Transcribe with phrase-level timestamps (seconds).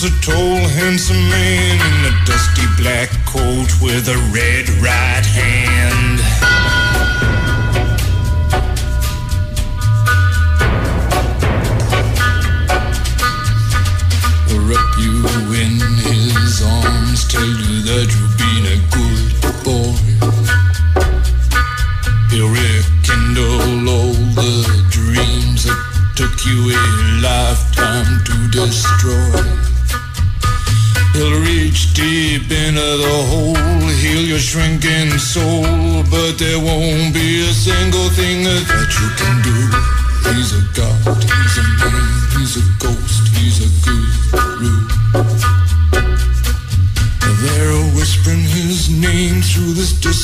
[0.00, 5.37] comes a tall, handsome man in a dusty black coat with a red right hand.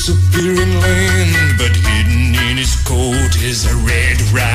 [0.05, 4.54] Disappearing land, but hidden in his coat is a red right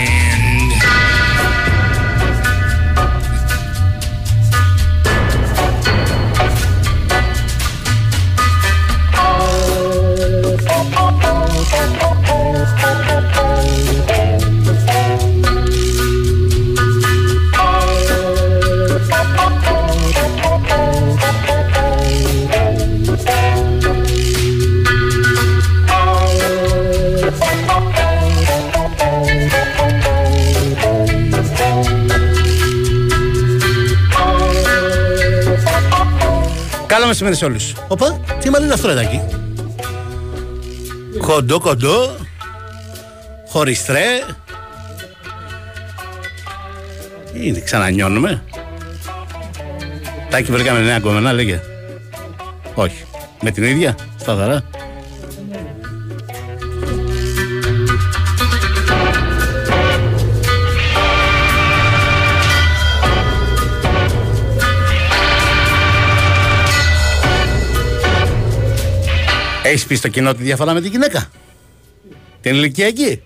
[37.11, 37.73] Καλό μεσημέρι σε όλους.
[37.87, 39.21] Οπα, τι μάλλον είναι αυτό ρε Τάκη.
[41.17, 42.15] Κοντό, κοντό.
[43.47, 44.05] Χωριστρέ.
[47.33, 48.43] Είναι, ξανανιώνουμε.
[50.29, 51.61] Τάκη βρήκαμε νέα κομμένα, λέγε.
[52.75, 53.05] Όχι.
[53.41, 54.63] Με την ίδια, σταθερά.
[69.71, 71.29] Έχεις πει στο κοινό τη διαφορά με τη γυναίκα;
[72.41, 73.21] Την ηλικιακή.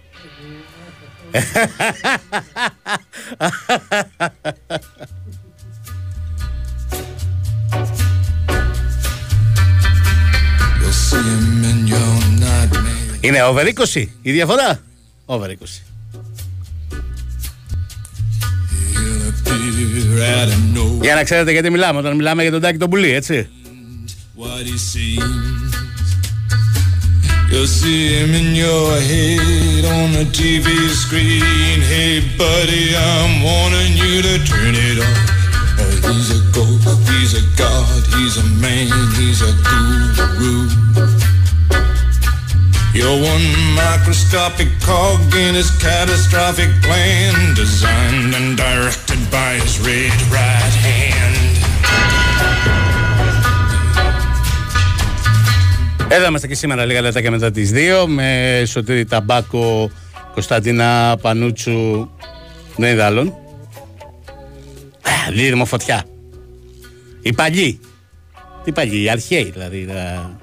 [10.80, 12.14] You'll see him in your
[12.44, 13.18] nightmare.
[13.20, 14.80] Είναι over 20 η διαφορά;
[15.26, 15.52] Over 20.
[18.94, 21.02] He'll appear out of nowhere.
[21.02, 23.50] Για να ξέρετε γιατί μιλάμε όταν μιλάμε για τον Τάκη τον Πουλή, έτσι.
[27.50, 31.82] You'll see him in your head on the TV screen.
[31.82, 35.36] Hey, buddy, I'm warning you to turn it off.
[35.78, 40.70] Uh, he's a ghost, he's a god, he's a man, he's a guru.
[42.96, 50.76] You're one microscopic cog in his catastrophic plan, designed and directed by his red right
[50.82, 51.45] hand.
[56.10, 59.92] Εδώ είμαστε και σήμερα λίγα λεπτάκια μετά τις 2 με Σωτήρη Ταμπάκο,
[60.34, 62.10] Κωνσταντίνα Πανούτσου,
[62.76, 63.28] δεν είδα άλλον.
[65.02, 66.04] Α, Δίδυμο φωτιά.
[67.22, 67.80] Οι παλιοί.
[68.64, 69.86] Τι παλιοί, οι αρχαίοι δηλαδή.
[69.86, 70.40] τα-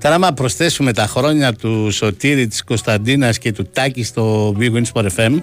[0.00, 4.82] Τώρα άμα προσθέσουμε τα χρόνια του Σωτήρη, της Κωνσταντίνας και του Τάκη στο Big Win
[4.92, 5.42] Sport FM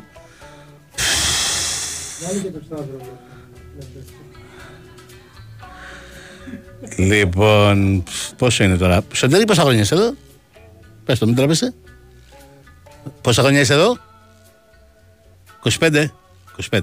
[6.98, 8.04] Λοιπόν,
[8.38, 10.14] πόσο είναι τώρα; Σωτήρη, πόσα χρόνια είσαι εδώ;
[11.06, 11.74] Πες το, μην τρέπεσαι.
[13.22, 13.98] Πόσα χρόνια είσαι εδώ;
[15.80, 16.06] 25.
[16.72, 16.80] 25.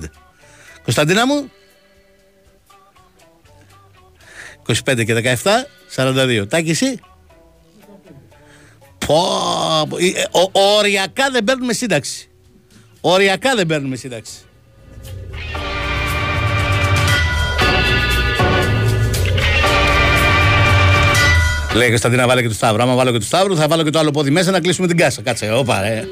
[0.83, 1.51] Κωνσταντίνα μου;
[4.67, 5.67] 25 και 17,
[5.97, 6.47] 42.
[6.49, 7.01] Τάκη εσύ;
[9.07, 9.17] Πω,
[9.99, 12.29] ε, ο- οριακά δεν παίρνουμε σύνταξη.
[13.01, 14.33] Οριακά δεν παίρνουμε σύνταξη.
[21.75, 22.83] Λέει η Κωνσταντίνα, βάλε και του Σταύρου.
[22.83, 24.97] Άμα βάλω και του Σταύρου, θα βάλω και το άλλο πόδι μέσα να κλείσουμε την
[24.97, 25.23] κάσα.
[25.23, 26.05] Κάτσε, όπα, ρε.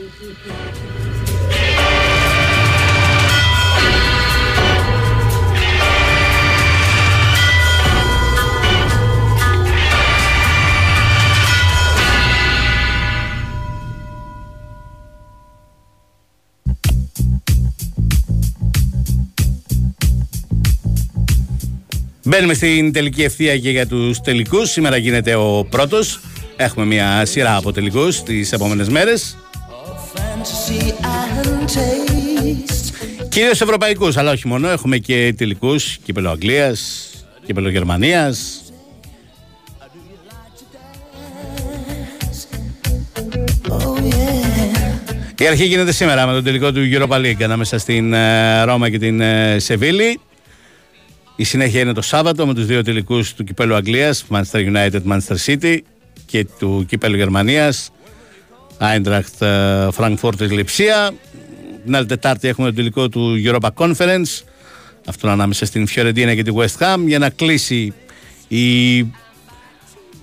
[22.29, 24.71] Μπαίνουμε στην τελική ευθεία και για τους τελικούς.
[24.71, 26.21] Σήμερα γίνεται ο πρώτος.
[26.57, 29.37] Έχουμε μια σειρά από τελικούς τις επόμενες μέρες.
[30.15, 33.29] fantasy and taste.
[33.29, 34.69] Κυρίως ευρωπαϊκούς, αλλά όχι μόνο.
[34.69, 37.11] Έχουμε και τελικούς κύπελο Αγγλίας,
[37.47, 38.63] κύπελο Γερμανίας.
[43.69, 45.41] Oh yeah.
[45.41, 48.99] Η αρχή γίνεται σήμερα με τον τελικό του Europa League ανάμεσα στην ε, Ρώμα και
[48.99, 50.21] την ε, Σεβίλη.
[51.40, 55.37] Η συνέχεια είναι το Σάββατο με τους δύο τελικούς του κυπέλου Αγγλίας, Manchester United, Manchester
[55.46, 55.79] City
[56.26, 57.90] και του κυπέλου Γερμανίας,
[58.79, 61.11] Eintracht ε, Frankfurt Λιψία.
[61.85, 64.43] Την άλλη Τετάρτη έχουμε τον τελικό του Europa Conference,
[65.06, 67.93] αυτόν ανάμεσα στην Fiorentina και τη West Ham, για να κλείσει
[68.49, 69.06] η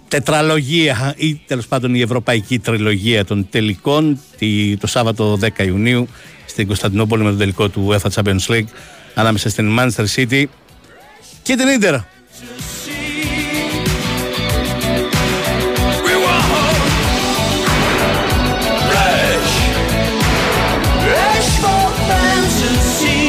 [0.07, 6.07] τετραλογία ή τέλος πάντων η ευρωπαϊκή τριλογία των τελικών τη- το Σάββατο 10 Ιουνίου
[6.45, 8.67] στην Κωνσταντινούπολη με τον τελικό του UEFA Champions League
[9.13, 10.43] ανάμεσα στην Manchester City
[11.45, 11.95] και την Ίντερ.
[21.13, 23.19] Rush for fantasy.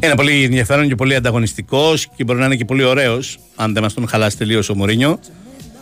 [0.00, 3.82] Είναι πολύ ενδιαφέρον και πολύ ανταγωνιστικός και μπορεί να είναι και πολύ ωραίος, αν δεν
[3.82, 5.18] μας τον χαλάσει τελείως ο Μωρίνιο,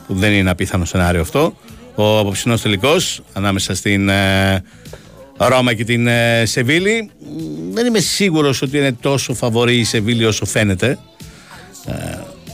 [0.07, 1.57] που δεν είναι απίθανο σενάριο αυτό.
[1.95, 4.63] Ο απόψινός τελικός ανάμεσα στην ε,
[5.37, 7.11] Ρώμα και την ε, Σεβίλη.
[7.21, 10.99] Μ, Δεν είμαι σίγουρος ότι είναι τόσο φαβορή η Σεβίλη όσο φαίνεται.
[11.87, 11.93] Ε,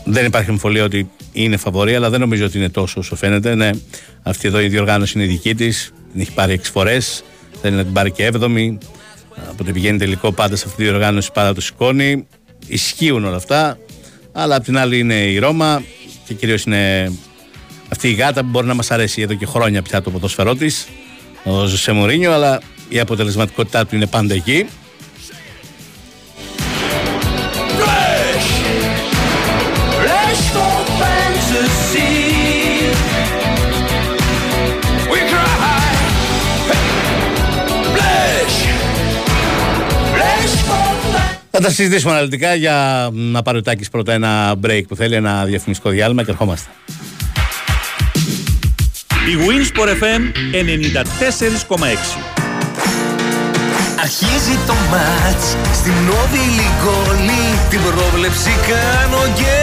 [0.04, 3.54] δεν υπάρχει αμφιβολία ότι είναι φαβορή, αλλά δεν νομίζω ότι είναι τόσο όσο φαίνεται.
[3.54, 3.70] Ναι,
[4.22, 5.92] αυτή εδώ η διοργάνωση είναι δική της.
[6.12, 7.24] Την έχει πάρει 6 φορές.
[7.60, 8.76] Θέλει να την πάρει και 7η.
[9.36, 12.26] Από ότι πηγαίνει τελικό πάντα σε αυτή τη διοργάνωση, πάντα το σηκώνει.
[12.66, 13.78] Ισχύουν όλα αυτά.
[14.32, 15.82] Αλλά απ' την άλλη είναι η Ρώμα
[16.26, 17.12] και κυρίως είναι
[17.88, 20.86] αυτή η γάτα που μπορεί να μας αρέσει εδώ και χρόνια πια το ποδοσφαιρό της,
[21.44, 22.60] ο Ζωσέ Μουρίνιο, αλλά
[22.92, 24.66] η αποτελεσματικότητά του είναι πάντα εκεί.
[30.08, 32.12] Rush for fantasy.
[35.12, 35.94] We cry.
[37.94, 38.56] Flesh.
[40.14, 41.38] Flesh for fantasy.
[41.50, 45.44] Θα τα συζητήσουμε αναλυτικά για να πάρει ο Τάκης πρώτα ένα break που θέλει, ένα
[45.44, 46.70] διαφημιστικό διάλειμμα και ερχόμαστε.
[49.28, 50.22] Η Winsport FM
[52.28, 52.41] 94,6.
[54.02, 55.56] Αρχίζει το μάτς.
[55.72, 59.54] Στην Νόβι Λιγκόλη Την πρόβλεψη κάνω και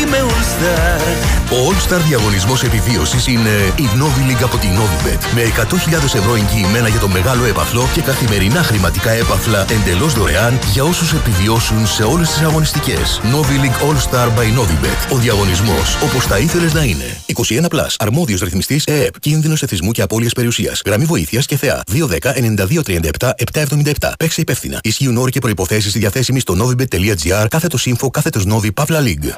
[0.00, 5.42] είμαι all star Ο All-Star διαγωνισμός επιβίωσης είναι η Novi League από την Novibet με
[5.42, 11.12] 100.000 ευρώ εγγυημένα για το μεγάλο έπαθλο και καθημερινά χρηματικά έπαθλα εντελώς δωρεάν για όσους
[11.12, 13.20] επιβιώσουν σε όλες τις αγωνιστικές.
[13.24, 15.12] Novi League All-Star by Novibet.
[15.12, 17.20] Ο διαγωνισμός όπως θα ήθελες να είναι.
[17.26, 17.68] 21+.
[17.68, 19.20] Plus, αρμόδιος ρυθμιστής ΕΕΠ.
[19.20, 20.82] Κίνδυνος εθισμού και απώλειας περιουσίας.
[20.86, 21.82] Γραμμή βοήθειας και θεά.
[21.92, 24.12] 210-9237-777.
[24.18, 24.78] Παίξε υπεύθυνα.
[24.82, 29.32] Ισχύουν όροι και προϋποθέσεις διαθέσιμοι στο novibet.gr κάθετος info κάθετος novi παύλα league.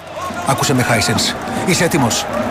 [0.47, 1.35] Άκουσε με, Χάισενς.
[1.67, 2.00] Είσαι έτοιμος.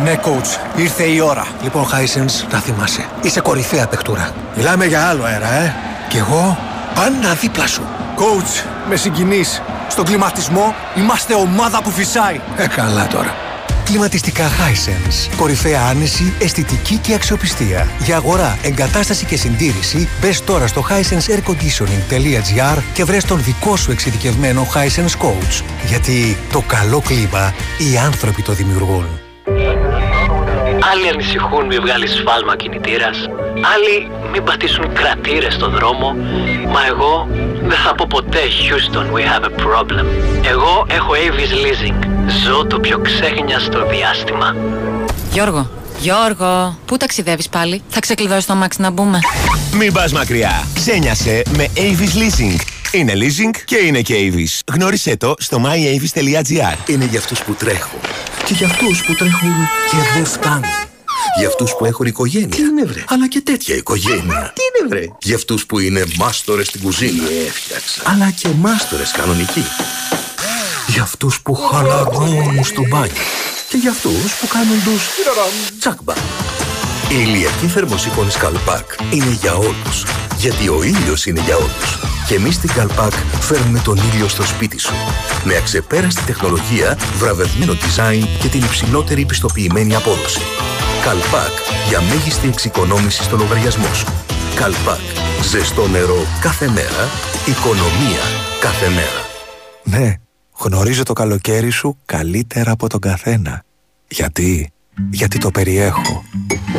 [0.03, 0.79] Ναι, coach.
[0.79, 1.45] Ήρθε η ώρα.
[1.63, 3.05] Λοιπόν, Χάισενς, να θυμάσαι.
[3.21, 4.31] Είσαι κορυφαία παιχτούρα.
[4.55, 5.75] Μιλάμε για άλλο αέρα, ε.
[6.09, 6.57] Κι εγώ,
[6.95, 7.81] πάντα δίπλα σου.
[8.15, 9.61] Coach, με συγκινείς.
[9.89, 12.41] Στον κλιματισμό είμαστε ομάδα που φυσάει.
[12.57, 13.35] Ε, καλά τώρα.
[13.89, 15.33] Κλιματιστικά Hisense.
[15.37, 17.87] Κορυφαία άνεση, αισθητική και αξιοπιστία.
[17.99, 24.67] Για αγορά, εγκατάσταση και συντήρηση, μπες τώρα στο hisenseairconditioning.gr και βρες τον δικό σου εξειδικευμένο
[24.73, 25.63] Hisense Coach.
[25.85, 29.28] Γιατί το καλό κλίμα, οι άνθρωποι το δημιουργούν.
[30.91, 33.17] Άλλοι ανησυχούν μη βγάλεις σφάλμα κινητήρας.
[33.73, 36.15] Άλλοι μην πατήσουν κρατήρες στο δρόμο.
[36.73, 37.27] Μα εγώ
[37.61, 40.05] δεν θα πω ποτέ Houston we have a problem.
[40.45, 42.07] Εγώ έχω Avis Leasing.
[42.45, 44.55] Ζω το πιο ξέχνιαστο διάστημα.
[45.31, 45.69] Γιώργο,
[45.99, 49.19] Γιώργο, πού ταξιδεύεις πάλι; Θα ξεκλειδώσει το αμάξι να μπούμε.
[49.73, 50.67] Μην πας μακριά.
[50.73, 52.78] Ξένιασε με Avis Leasing.
[52.91, 54.73] Είναι leasing και είναι και Avis.
[54.73, 56.75] Γνώρισέ το στο myavis.gr.
[56.87, 57.99] είναι για αυτούς που τρέχουν.
[58.45, 59.53] Και για αυτούς που τρέχουν
[59.89, 60.63] και δεν φτάνουν.
[61.37, 62.47] Για αυτούς που έχουν οικογένεια.
[62.47, 64.53] Τι είναι βρε; Αλλά και τέτοια οικογένεια.
[64.55, 67.23] Τι είναι βρε; Για αυτούς που είναι μάστορες στην κουζίνα.
[67.47, 68.01] Έφτιαξα.
[68.05, 69.63] Αλλά και μάστορες κανονικοί.
[70.87, 73.23] Για αυτούς που χαλαρώνουν στο μπάνιο.
[73.69, 75.03] και για αυτούς που κάνουν τους
[75.79, 76.13] τσάκμπα.
[77.09, 80.03] Η ηλιακή θερμοσύφωνη Καλπάκ είναι για όλους.
[80.39, 81.99] Γιατί ο ήλιος είναι για όλους.
[82.27, 84.93] Και εμείς στην Καλπάκ φέρνουμε τον ήλιο στο σπίτι σου.
[85.43, 90.41] Με αξεπέραστη τεχνολογία, βραβευμένο design και την υψηλότερη πιστοποιημένη απόδοση.
[91.03, 91.53] Καλπάκ
[91.89, 94.07] για μέγιστη εξοικονόμηση στο λογαριασμό σου.
[94.55, 94.99] Καλπάκ.
[95.43, 97.03] Ζεστό νερό κάθε μέρα.
[97.45, 98.23] Οικονομία
[98.59, 99.21] κάθε μέρα.
[99.83, 100.13] Ναι,
[100.57, 103.63] γνωρίζω το καλοκαίρι σου καλύτερα από τον καθένα.
[104.07, 104.71] Γιατί,
[105.11, 106.23] γιατί το περιέχω.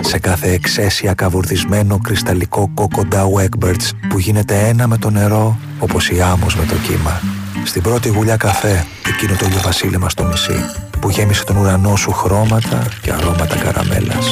[0.01, 6.11] Σε κάθε εξαίσια καβουρδισμένο κρυσταλλικό κόκο Dow Egberts που γίνεται ένα με το νερό όπως
[6.11, 7.21] η άμμος με το κύμα.
[7.65, 10.65] Στην πρώτη γουλιά καφέ, εκείνο το ηλιοβασίλεμα στο νησί
[11.01, 14.27] που γέμισε τον ουρανό σου χρώματα και αρώματα καραμέλας.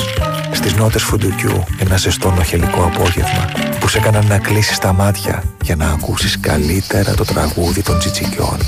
[0.53, 3.45] Στις νότες φουντουκιού ένα ζεστό νοχελικό απόγευμα
[3.81, 8.59] που σε έκαναν να κλείσεις τα μάτια για να ακούσεις καλύτερα το τραγούδι των τσιτσικιών.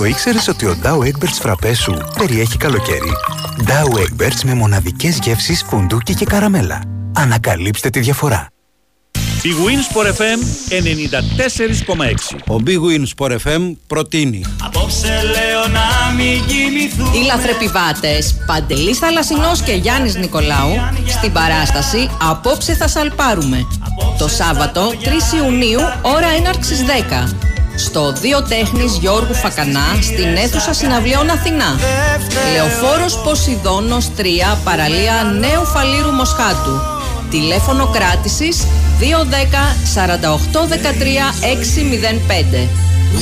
[0.00, 3.12] Το ήξερες ότι ο Dow Egberts φραπέ σου περιέχει καλοκαίρι;
[3.66, 6.82] Dow Egberts με μοναδικές γεύσεις φουντούκι και καραμέλα.
[7.14, 8.46] Ανακαλύψτε τη διαφορά.
[9.42, 10.38] Η Winsport FM
[10.68, 12.54] 94,6.
[12.54, 19.62] Ο Big Win Sport FM προτείνει Απόψε λέω να μην κοιμηθούμε Οι λαθρεπιβάτες Παντελής Θαλασσινός
[19.62, 20.72] και Γιάννης Νικολάου
[21.06, 23.66] στην παράσταση «Απόψε θα σαλπάρουμε»
[24.18, 24.94] το Σάββατο 3
[25.36, 26.84] Ιουνίου ώρα έναρξης
[27.28, 27.50] 10
[27.84, 31.78] στο Δύο Τέχνης Γιώργου Φακανά στην αίθουσα συναυλιών Αθηνά.
[32.52, 34.22] Λεωφόρος Ποσειδώνος 3
[34.64, 36.80] παραλία Νέου Φαλήρου Μοσχάτου.
[37.30, 38.66] Τηλέφωνο κράτησης
[38.98, 42.68] 210 48 13 605.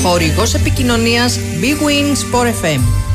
[0.03, 3.08] Χορηγός επικοινωνίας Big Win Sport FM.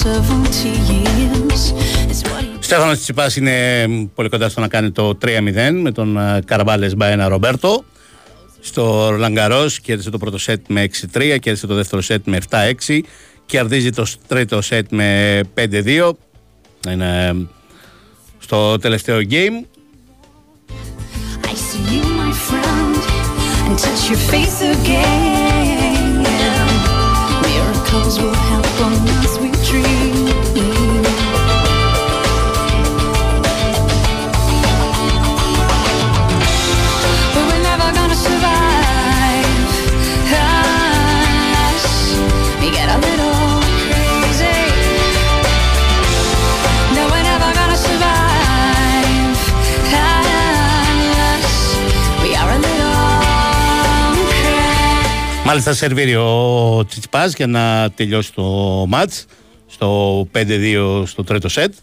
[0.00, 1.72] After 70 years.
[2.08, 6.16] It's what he Στέφανος Τσιπάς είναι πολύ κοντά στο να κάνει το 3-0 με τον
[6.16, 7.84] ε, Καρβάλες Μπαένα Ρομπέρτο.
[8.60, 13.00] Στο Λαγκαρός κέρδισε το πρώτο σετ με 6-3, κέρδισε το δεύτερο σετ με 7-6,
[13.46, 16.10] κερδίζει το τρίτο σετ με 5-2.
[16.90, 17.46] Είναι ε,
[18.38, 19.64] στο τελευταίο game.
[21.44, 23.00] I see you, my friend,
[23.66, 26.22] and touch your face again.
[27.44, 28.92] Miracles will happen
[29.24, 29.49] as we
[55.50, 58.42] Μάλιστα σερβίρει ο Τσιτσπάς για να τελειώσει το
[58.88, 59.24] μάτς
[59.66, 61.74] στο 5-2 στο τρίτο σετ.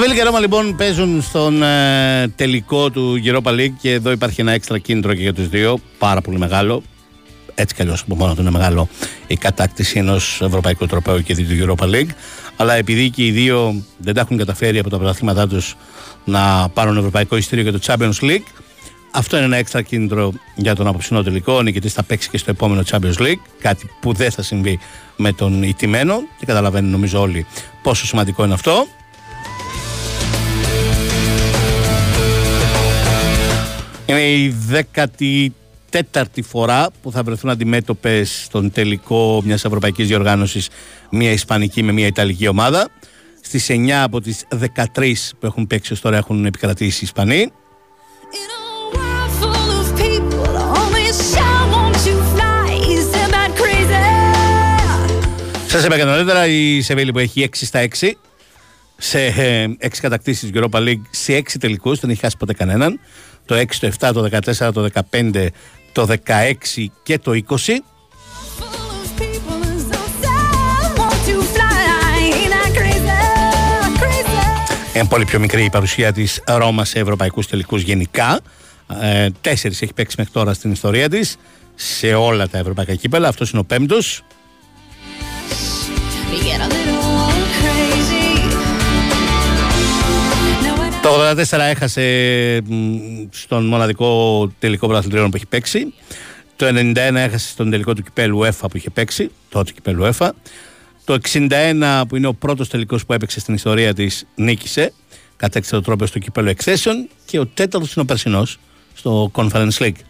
[0.00, 4.52] Σεβίλη και Ρώμα λοιπόν παίζουν στον ε, τελικό του Europa League και εδώ υπάρχει ένα
[4.52, 6.82] έξτρα κίνητρο και για τους δύο, πάρα πολύ μεγάλο.
[7.54, 8.88] Έτσι κι αλλιώς από μόνο του είναι μεγάλο
[9.26, 12.08] η κατάκτηση ενός ευρωπαϊκού τροπέου και του Europa League.
[12.56, 15.76] Αλλά επειδή και οι δύο δεν τα έχουν καταφέρει από τα πρωταθλήματά τους
[16.24, 18.46] να πάρουν ευρωπαϊκό ειστήριο για το Champions League,
[19.10, 21.52] αυτό είναι ένα έξτρα κίνητρο για τον αποψινό τελικό.
[21.52, 24.78] Ο νικητής θα παίξει και στο επόμενο Champions League, κάτι που δεν θα συμβεί
[25.16, 27.46] με τον ηττημένο και καταλαβαίνουν νομίζω όλοι
[27.82, 28.86] πόσο σημαντικό είναι αυτό.
[34.10, 34.54] Είναι η
[35.92, 40.68] 14η φορά που θα βρεθούν αντιμέτωπες στον τελικό μιας ευρωπαϊκής διοργάνωσης,
[41.10, 42.88] μια Ισπανική με μια Ιταλική ομάδα.
[43.40, 44.44] Στις 9 από τις
[44.94, 47.52] 13 που έχουν παίξει ως τώρα έχουν επικρατήσει οι Ισπανοί.
[49.40, 52.68] Full of people, only some want to fly.
[52.96, 53.98] Isn't that crazy?
[55.66, 58.10] Σας είπα και νωρίτερα η Σεβίλη που έχει 6 στα 6
[58.96, 63.00] σε 6 κατακτήσεις Europa League σε 6 τελικούς, δεν έχει χάσει ποτέ κανέναν.
[63.48, 64.28] Το 6, το 7, το
[64.68, 65.46] 14, το 15,
[65.92, 67.34] το 16 και το 20.
[70.96, 71.82] Want to fly.
[72.34, 73.18] Ain't that crazy?
[74.00, 74.96] Crazy.
[74.96, 78.40] Είναι πολύ πιο μικρή η παρουσία της Ρώμα σε ευρωπαϊκούς τελικούς γενικά.
[79.00, 81.36] Ε, Τέσσερις έχει παίξει μέχρι τώρα στην ιστορία της
[81.74, 83.28] σε όλα τα ευρωπαϊκά κύπελα.
[83.28, 84.22] Αυτός είναι ο πέμπτος.
[91.08, 92.02] Το 84 έχασε
[92.66, 95.94] μ, στον μοναδικό τελικό πρωταθλητριών που έχει παίξει.
[96.56, 100.30] Το 91 έχασε στον τελικό του κυπέλου UEFA που είχε παίξει, τότε κυπέλου UEFA.
[101.04, 104.92] Το 61 που είναι ο πρώτος τελικός που έπαιξε στην ιστορία της νίκησε.
[105.36, 108.58] Κατέκτησε το τρόπο στο κυπέλο Accession και ο τέταρτος είναι ο περσινός
[108.94, 110.00] στο Conference League.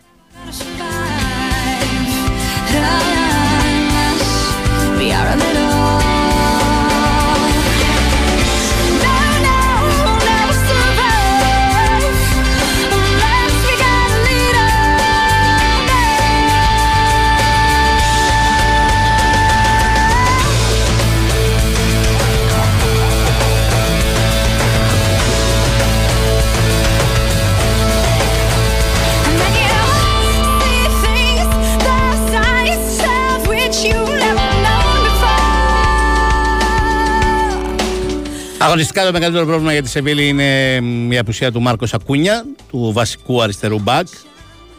[38.61, 40.81] Αγωνιστικά το μεγαλύτερο πρόβλημα για τη Σεβίλη είναι
[41.15, 44.07] η απουσία του Μάρκος Ακούνια, του βασικού αριστερού μπακ.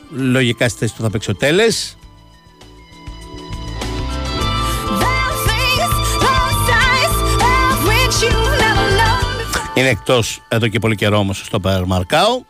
[0.09, 1.97] Λογικά στη θέση του θα παίξει ο Τέλες.
[5.47, 5.93] Things
[6.23, 6.35] the
[6.67, 7.19] size
[7.51, 12.41] of which you never known Είναι εκτός εδώ και πολύ καιρό όμως στο Μαρκάο.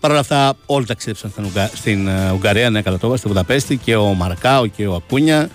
[0.00, 1.70] Παρ' όλα αυτά, όλοι ταξίδεψαν στην, Ουγγα...
[1.74, 5.50] στην ε, Ουγγαρία, ναι, καλά το είπα, στη Βουδαπέστη και ο Μαρκάο και ο Ακούνια.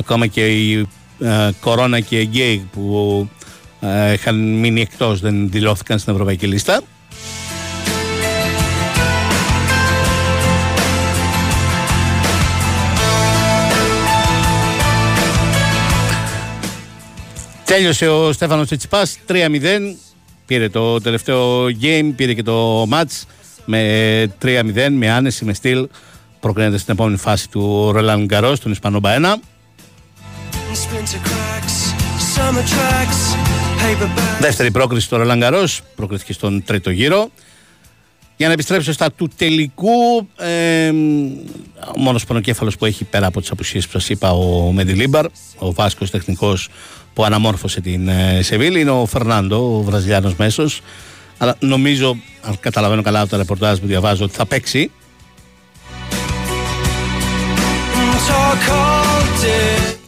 [0.00, 0.88] Ακόμα και η
[1.20, 3.41] ε, Κορώνα και η Γκέι που ε,
[4.12, 6.82] είχαν μείνει εκτός δεν δηλώθηκαν στην ευρωπαϊκή λίστα.
[17.64, 19.58] Τέλειωσε ο Στέφανος Τσιτσιπάς 3-0
[20.46, 23.22] Πήρε το τελευταίο game, πήρε και το match
[23.64, 25.88] με 3-0 με άνεση, με στυλ.
[26.40, 29.40] Προκρίνεται στην επόμενη φάση του Ρολάν Γκαρός, τον Ισπανό Μπαένα
[33.82, 34.40] Splinter cracks, summer tracks, paperback.
[34.40, 37.30] Δεύτερη πρόκριση του Ρολάν Γκαρός, πρόκριθηκε στον τρίτο γύρο
[38.36, 40.88] για να επιστρέψω στα του τελικού, ε,
[41.96, 45.26] ο μόνος πονοκέφαλος που έχει πέρα από τις απουσίες που σας είπα, ο Μεντιλίμπαρ,
[45.58, 46.68] ο Βάσκος τεχνικός
[47.14, 50.80] που αναμόρφωσε την ε, Σεβίλη, είναι ο Φερνάντο, ο Βραζιλιάνος μέσος.
[51.38, 54.90] Αλλά νομίζω, αν καταλαβαίνω καλά από τα ρεπορτάζ που διαβάζω, ότι θα παίξει.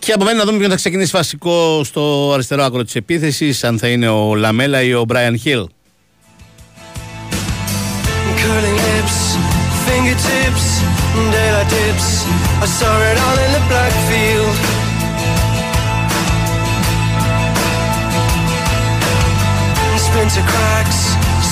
[0.05, 3.79] Και από μένα να δούμε ποιον θα ξεκινήσει βασικό στο αριστερό άκρο της επίθεσης, αν
[3.79, 5.67] θα είναι ο Λαμέλα ή ο Μπράιαν Χιλ.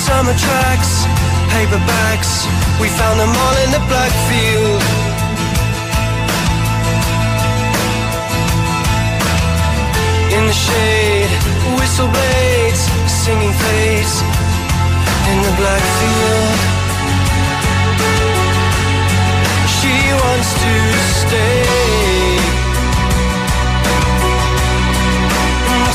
[0.06, 0.92] Summer tracks,
[1.52, 2.32] paperbacks,
[2.80, 3.16] we all
[3.76, 4.81] the black field.
[10.52, 11.32] The shade,
[11.78, 12.82] whistle blades,
[13.22, 14.14] singing fades
[15.30, 16.58] in the black field.
[19.76, 20.74] She wants to
[21.20, 21.56] stay.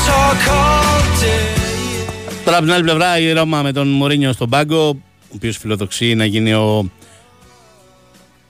[0.08, 1.46] Talk all day.
[2.44, 6.14] Τώρα από την άλλη πλευρά η Ρώμα με τον Μωρίνιο στον πάγκο, ο οποίος φιλοδοξεί
[6.14, 6.90] να γίνει ο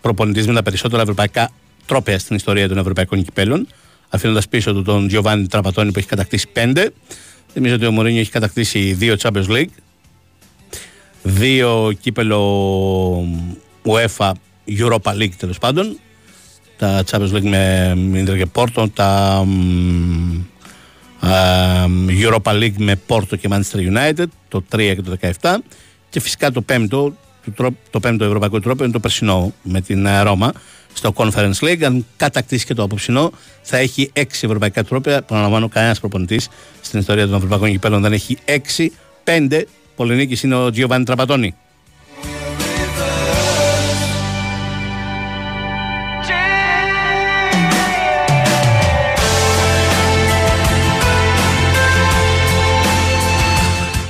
[0.00, 1.50] προπονητής με τα περισσότερα ευρωπαϊκά
[1.86, 3.66] τρόπαια στην ιστορία των ευρωπαϊκών κυπέλων,
[4.08, 6.90] αφήνοντας πίσω του τον Giovanni Τραπατώνη που έχει κατακτήσει πέντε.
[7.52, 9.68] Θυμίζω ότι ο Μωρίνιο έχει κατακτήσει δύο Champions League,
[11.22, 13.24] δύο κύπελο
[13.86, 14.30] UEFA
[14.78, 15.98] Europa League τέλος πάντων,
[16.76, 20.40] τα Champions League με Ιντερ και Πόρτο, τα μ,
[21.26, 21.30] α,
[22.08, 25.54] Europa League με Πόρτο και Manchester United, το 3 και το 17
[26.10, 30.06] και φυσικά το πέμπτο, το, τρό- το πέμπτο ευρωπαϊκό τρόπο είναι το περσινό με την
[30.06, 30.52] ε, Ρώμα
[30.98, 31.82] στο Conference League.
[31.82, 33.32] Αν κατακτήσει και το απόψινό,
[33.62, 35.22] θα έχει έξι ευρωπαϊκά τρόπια.
[35.22, 36.48] Παραλαμβάνω, κανένας προπονητής
[36.80, 38.92] στην ιστορία των ευρωπαϊκών κυπέλων δεν έχει έξι.
[39.24, 41.54] Πέντε Πολυνίκης είναι ο Giovanni Τραπατώνη.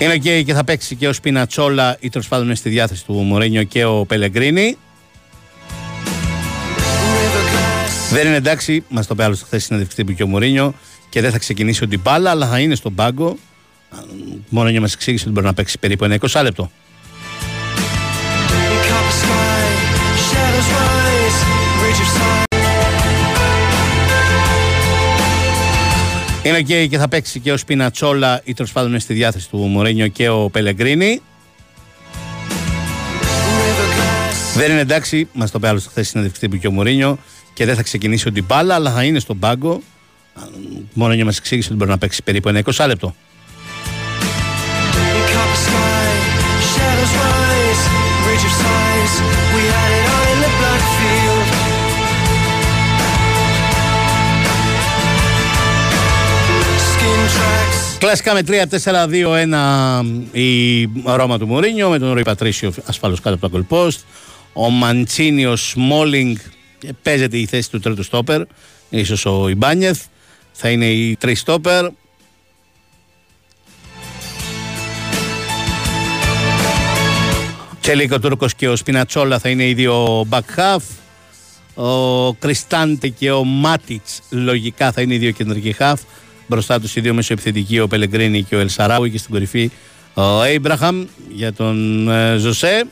[0.00, 3.12] Είναι και, και θα παίξει και ο Σπινατσόλα ή τέλος πάντων είναι στη διάθεση του
[3.12, 4.76] Μωρένιο και ο Πελεγκρίνη.
[8.10, 10.74] Δεν είναι εντάξει, μας το είπε άλλωστε χθες συνέντευξη τύπου και ο Μωρίνιο
[11.08, 13.38] και δεν θα ξεκινήσει ο Ντιμπάλα, αλλά θα είναι στον πάγκο.
[13.92, 13.96] Ο
[14.48, 16.70] Μωρίνιο μας εξήγησε ότι μπορεί να παίξει περίπου ένα 20 λεπτό.
[18.90, 19.68] Copper sky,
[20.30, 21.40] shadows rise,
[21.80, 22.46] bridge of sight.
[26.42, 29.58] Είναι ok και θα παίξει και ο Σπινατσόλα ή τέλος πάντων είναι στη διάθεση του
[29.58, 31.20] Μωρένιο και ο Πελεγκρίνη.
[34.54, 37.18] Δεν είναι εντάξει, μας το πει άλλο χθες συνέντευξη τύπου και ο Μωρίνιο
[37.58, 39.82] και δεν θα ξεκινήσει ο Ντιμπάλα, αλλά θα είναι στον πάγκο.
[40.92, 43.14] Μωρίνιο μας εξήγησε ότι μπορεί να παίξει περίπου ένα 20 λεπτό.
[45.34, 46.08] Copper sky,
[46.72, 47.82] shadows rise,
[48.26, 49.14] rage of sighs.
[49.54, 51.46] We had it all in the black field.
[56.92, 57.98] Skin tracks.
[57.98, 58.42] Κλασικά με
[60.32, 63.98] 3-4-2-1 η Ρώμα του Μουρίνιο με τον Ρουί Πατρίσιο ασφαλώς κάτω από το goal post.
[64.52, 66.57] Ο Μαντσίνι, ο Σμόλινγκ ε,
[67.02, 68.42] παίζεται η θέση του τρίτου στόπερ.
[68.90, 70.02] Ίσως ο Ιμπάνιεθ
[70.52, 71.86] θα είναι οι τρεις στόπερ.
[77.80, 80.82] Τσελίκο Τούρκος και ο Σπινατσόλα θα είναι οι δύο back half.
[81.74, 85.96] Ο Κριστάντε και ο Μάτιτς λογικά θα είναι οι δύο κεντρικοί half.
[86.46, 89.70] Μπροστά τους οι δύο μεσοεπιθετικοί, ο Πελεγκρίνη και ο Ελσαράουι και στην κορυφή
[90.14, 92.86] ο Έιμπραχαμ για τον ε, Ζοσέ.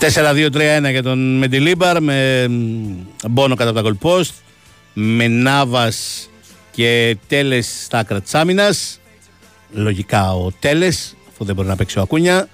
[0.00, 4.30] 4-2-3-1 για τον Μεντιλίμπαρ με μ, Μπόνο κατά από τα goal post
[4.92, 6.30] με Νάβας
[6.70, 9.00] και Τέλες στα άκρα της άμυνας.
[9.72, 12.48] Λογικά ο Τέλες αφού δεν μπορεί να παίξει ο Ακούνια.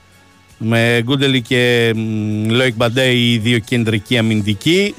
[0.58, 4.94] Με Γκούντελι και μ, Λόικ Μπαντέ οι δύο κεντρικοί αμυντικοί.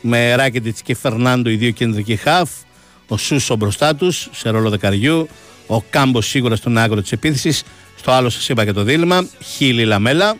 [0.00, 2.50] Με Ράκετιτς και Φερνάντο οι δύο κεντρικοί χαφ.
[3.08, 5.28] Ο Σούσο μπροστά τους σε ρόλο δεκαριού
[5.68, 7.62] ο Κάμπος σίγουρα στον άκρο της επίθεσης.
[7.96, 10.36] Στο άλλο σας είπα και το δίλημα Χίλι Λαμέλα.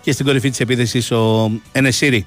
[0.00, 2.26] Και στην κορυφή της επίθεσης ο Ενεσίρη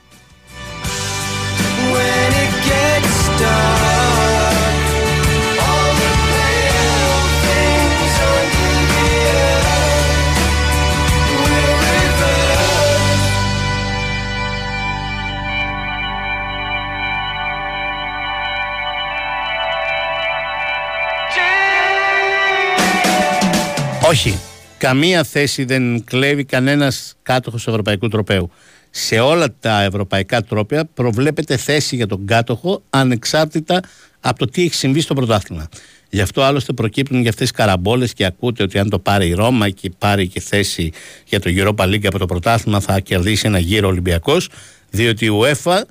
[24.09, 24.39] Όχι.
[24.77, 28.51] Καμία θέση δεν κλέβει κανένας κάτοχος ευρωπαϊκού τροπέου.
[28.89, 33.79] Σε όλα τα ευρωπαϊκά τρόπια προβλέπεται θέση για τον κάτοχο ανεξάρτητα
[34.19, 35.69] από το τι έχει συμβεί στο πρωτάθλημα.
[36.09, 39.33] Γι' αυτό άλλωστε προκύπτουν για αυτές τι καραμπόλες και ακούτε ότι αν το πάρει η
[39.33, 40.91] Ρώμα και πάρει και θέση
[41.25, 44.49] για το Europa League από το πρωτάθλημα θα κερδίσει ένα γύρο Ολυμπιακός.
[44.89, 45.81] Διότι η UEFA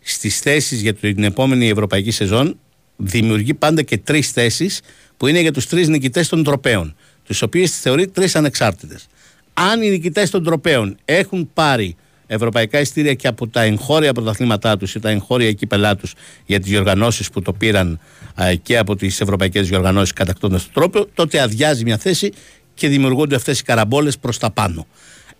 [0.00, 2.58] στις θέσεις για την επόμενη ευρωπαϊκή σεζόν
[2.96, 4.80] δημιουργεί πάντα και τρεις θέσεις
[5.16, 6.96] που είναι για τους τρεις νικητές των τροπέων,
[7.28, 9.06] τις οποίες τι θεωρεί τρεις ανεξάρτητες.
[9.54, 14.94] Αν οι νικητές των τροπέων έχουν πάρει ευρωπαϊκά ειστήρια και από τα εγχώρια πρωταθλήματά τους
[14.94, 16.14] ή τα εγχώρια κύπελά τους
[16.46, 18.00] για τις διοργανώσεις που το πήραν
[18.42, 22.32] α, και από τις ευρωπαϊκές διοργανώσεις κατακτώντας το τρόπο, τότε αδειάζει μια θέση
[22.74, 24.86] και δημιουργούνται αυτές οι καραμπόλες προς τα πάνω.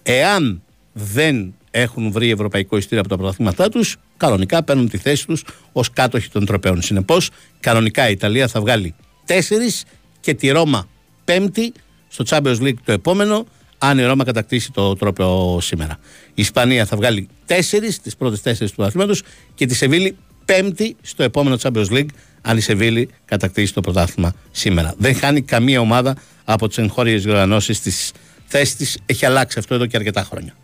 [0.02, 5.44] Εάν δεν έχουν βρει ευρωπαϊκό ειστήριο από τα πρωταθλήματά τους, κανονικά παίρνουν τη θέση τους
[5.72, 6.82] ως κάτοχοι των τροπέων.
[6.82, 9.84] Συνεπώς, κανονικά η Ιταλία θα βγάλει τέσσερις
[10.20, 10.88] και τη Ρώμα
[11.28, 11.72] πέμπτη
[12.08, 13.46] στο Champions League το επόμενο,
[13.78, 15.98] αν η Ρώμα κατακτήσει το τρόπαιο σήμερα.
[16.28, 19.22] Η Ισπανία θα βγάλει τέσσερις, τις πρώτες τέσσερις του αθλήματος
[19.54, 22.06] και τη Σεβίλη πέμπτη στο επόμενο Champions League,
[22.42, 24.94] αν η Σεβίλη κατακτήσει το πρωτάθλημα σήμερα.
[24.98, 28.12] Δεν χάνει καμία ομάδα από τις εγχώριες διοργανώσεις της
[28.46, 28.98] θέσης της.
[29.06, 30.54] Έχει αλλάξει αυτό εδώ και αρκετά χρόνια.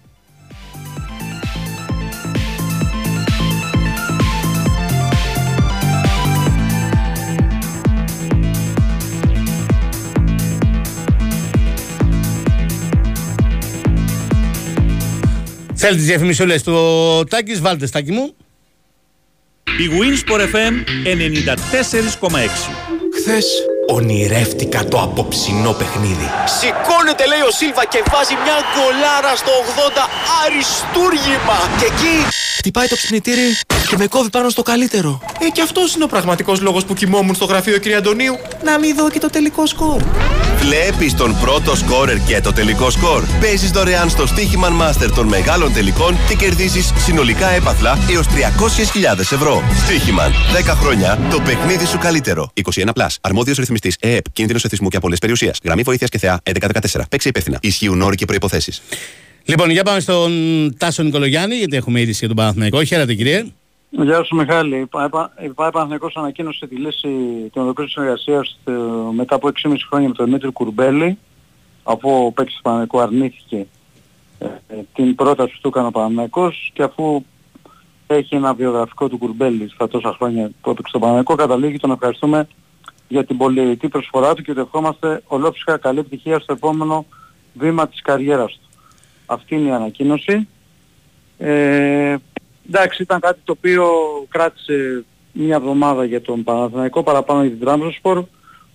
[15.87, 16.75] Θέλει τις διαφημίσεις όλες του
[17.31, 18.35] Τάκης, βάλτε στάκι μου.
[19.65, 22.71] Η Winsport FM 94,6.
[23.19, 23.47] Χθες
[23.87, 26.29] ονειρεύτηκα το απόψινό παιχνίδι.
[26.59, 29.53] Σηκώνεται λέει ο Σίλβα και βάζει μια γκολάρα στο
[29.97, 30.09] 80
[30.45, 31.59] αριστούργημα.
[31.79, 32.17] Και εκεί
[32.57, 33.57] χτυπάει το ξυπνητήρι
[33.89, 35.21] και με κόβει πάνω στο καλύτερο.
[35.41, 37.93] Ε, και αυτός είναι ο πραγματικός λόγος που κοιμόμουν στο γραφείο κ.
[37.97, 38.39] Αντωνίου.
[38.65, 40.03] Να μην δω και το τελικό σκορ.
[40.65, 43.25] Βλέπεις τον πρώτο σκόρερ και το τελικό σκορ.
[43.41, 49.63] Παίζεις δωρεάν στο Stichiman Master των μεγάλων τελικών και κερδίζεις συνολικά έπαθλα έως 300.000 ευρώ.
[49.63, 50.31] Stichiman.
[50.71, 52.51] 10 χρόνια το παιχνίδι σου καλύτερο.
[52.75, 53.07] 21 Plus.
[53.21, 54.25] Αρμόδιος ρυθμιστής ΕΕΠ.
[54.33, 55.59] Κίνδυνος εθισμού και απολύτω περιουσίας.
[55.65, 57.05] Γραμμή βοήθειας και θεά 1114.
[57.09, 57.59] Παίξε υπεύθυνα.
[57.61, 58.73] Ισχύουν όροι και προποθέσει.
[59.45, 60.33] Λοιπόν, για πάμε στον
[60.79, 62.85] Τάσο Νικολογιάννη, γιατί έχουμε είδηση για τον Παναθηναϊκό.
[62.85, 63.45] Χαίρετε, κύριε.
[64.03, 64.77] Γεια σου Μιχάλη.
[64.77, 67.09] Η ΠΑΕ Παναθηναϊκός ανακοίνωσε τη λύση
[67.53, 68.73] των ολοκλήρωσης συνεργασίας ε,
[69.13, 71.19] μετά από 6,5 χρόνια με τον Δημήτρη Κουρμπέλη
[71.83, 73.67] αφού ο παίκτης του Παναθηναϊκού αρνήθηκε
[74.39, 77.23] ε, ε, την πρόταση που του έκανε ο Παναθηναϊκός και αφού
[78.07, 82.49] έχει ένα βιογραφικό του Κουρμπέλη στα τόσα χρόνια που έπαιξε στον Παναθηναϊκό καταλήγει τον ευχαριστούμε
[83.09, 87.07] για την πολιτική προσφορά του και του ευχόμαστε ολόψυχα καλή επιτυχία στο επόμενο
[87.55, 88.69] βήμα της καριέρας του.
[89.27, 90.49] Αυτή είναι η ανακοίνωση.
[91.39, 92.17] Ε,
[92.67, 93.87] εντάξει ήταν κάτι το οποίο
[94.29, 98.19] κράτησε μια εβδομάδα για τον Παναθηναϊκό παραπάνω για την Τραμζοσπορ.
[98.19, 98.27] Ο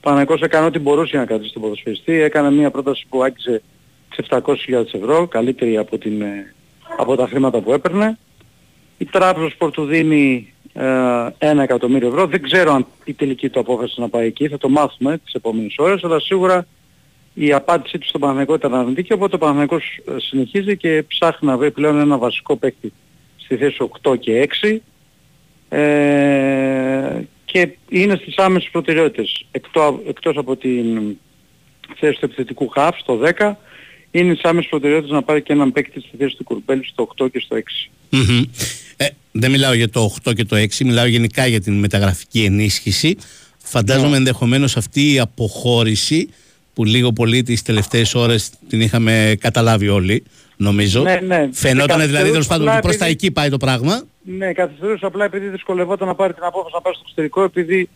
[0.02, 2.14] Παναθηναϊκός έκανε ό,τι μπορούσε για να κρατήσει τον ποδοσφαιριστή.
[2.14, 3.62] Έκανε μια πρόταση που άκησε
[4.14, 4.46] σε 700.000
[4.92, 6.54] ευρώ, καλύτερη από, την, ε,
[6.98, 8.18] από τα χρήματα που έπαιρνε.
[8.98, 10.86] Η Τραμζοσπορ του δίνει ε,
[11.38, 12.28] ένα εκατομμύριο ευρώ.
[12.28, 15.76] Δεν ξέρω αν η τελική του απόφαση να πάει εκεί, θα το μάθουμε τις επόμενες
[15.78, 16.66] ώρες, αλλά σίγουρα
[17.34, 21.58] η απάντησή του στον Παναθηναϊκό ήταν αρνητική, οπότε ο Παναθηναϊκός ε, συνεχίζει και ψάχνει να
[21.58, 22.94] βρει πλέον ένα βασικό παίκτη
[23.50, 24.78] στη θέση 8 και 6
[25.78, 29.46] ε, και είναι στις άμεσες προτεραιότητες.
[29.52, 30.98] Εκτό, εκτός από την
[31.96, 33.52] θέση του επιθετικού χαφ στο 10,
[34.12, 37.32] είναι στις άμεσες προτεραιότητες να πάρει και έναν παίκτη στη θέση του Κουρμπέλη στο 8
[37.32, 37.90] και στο 6.
[38.10, 38.44] Μμμ.
[38.98, 43.18] Ε, δεν μιλάω για το 8 και το 6, μιλάω γενικά για την μεταγραφική ενίσχυση.
[43.58, 44.18] Φαντάζομαι Ναι.
[44.18, 46.30] ενδεχομένως αυτή η αποχώρηση
[46.74, 50.24] που λίγο πολύ τις τελευταίες ώρες την είχαμε καταλάβει όλοι,
[50.60, 51.02] νομίζω.
[51.02, 51.50] Ναι, ναι.
[51.52, 54.04] Φαινόταν Και δηλαδή τέλος πάντων απλά ότι προς τα επειδή- εκεί πάει το πράγμα.
[54.24, 57.90] Ναι, καθυστερούσε απλά επειδή δυσκολευόταν να πάρει την απόφαση να πάει στο εξωτερικό, επειδή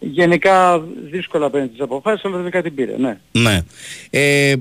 [0.00, 3.18] γενικά δύσκολα παίρνει τις αποφάσεις, αλλά τελικά την πήρε, ναι.
[3.32, 3.60] Ναι.
[4.10, 4.54] Ε,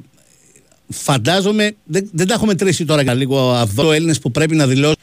[0.88, 4.96] φαντάζομαι, δεν, δεν τα έχουμε τρίσει τώρα για λίγο αυτό, Έλληνες που πρέπει να δηλώσουν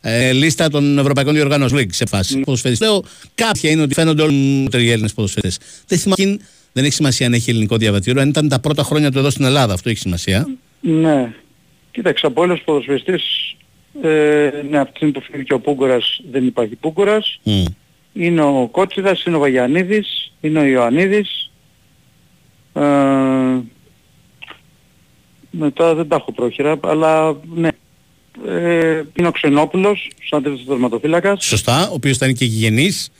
[0.00, 2.38] ε, λίστα των Ευρωπαϊκών Διοργανώσεων League σε φάση.
[2.40, 2.88] Ποδοσφαιριστές.
[2.88, 3.02] Λέω,
[3.34, 5.66] κάποια είναι ότι φαίνονται όλοι οι Έλληνες ποδοσφαιριστές.
[5.86, 6.38] Δεν, θυμάμαι,
[6.72, 9.44] δεν έχει σημασία αν έχει ελληνικό διαβατήριο, αν ήταν τα πρώτα χρόνια του εδώ στην
[9.44, 10.48] Ελλάδα, αυτό έχει σημασία.
[10.80, 11.34] Ναι.
[11.96, 13.22] Κοίταξε, από όλους τους ποδοσφαιριστές,
[14.02, 17.40] ε, ναι, αυτή τη στιγμή που φύγει και ο Πούγκορας δεν υπάρχει Πούγκορας.
[17.42, 17.64] Μμ.
[18.12, 21.50] Είναι ο Κότσιδας, είναι ο Βαγιανίδης, είναι ο Ιωαννίδης.
[22.72, 22.80] Ε,
[25.50, 27.68] μετά δεν τα έχω πρόχειρα, αλλά ναι.
[28.46, 31.44] Ε, είναι ο Ξενόπουλος, σαν τρίτος τερματοφύλακας.
[31.44, 33.10] Σωστά, ο οποίος θα είναι και γηγενής.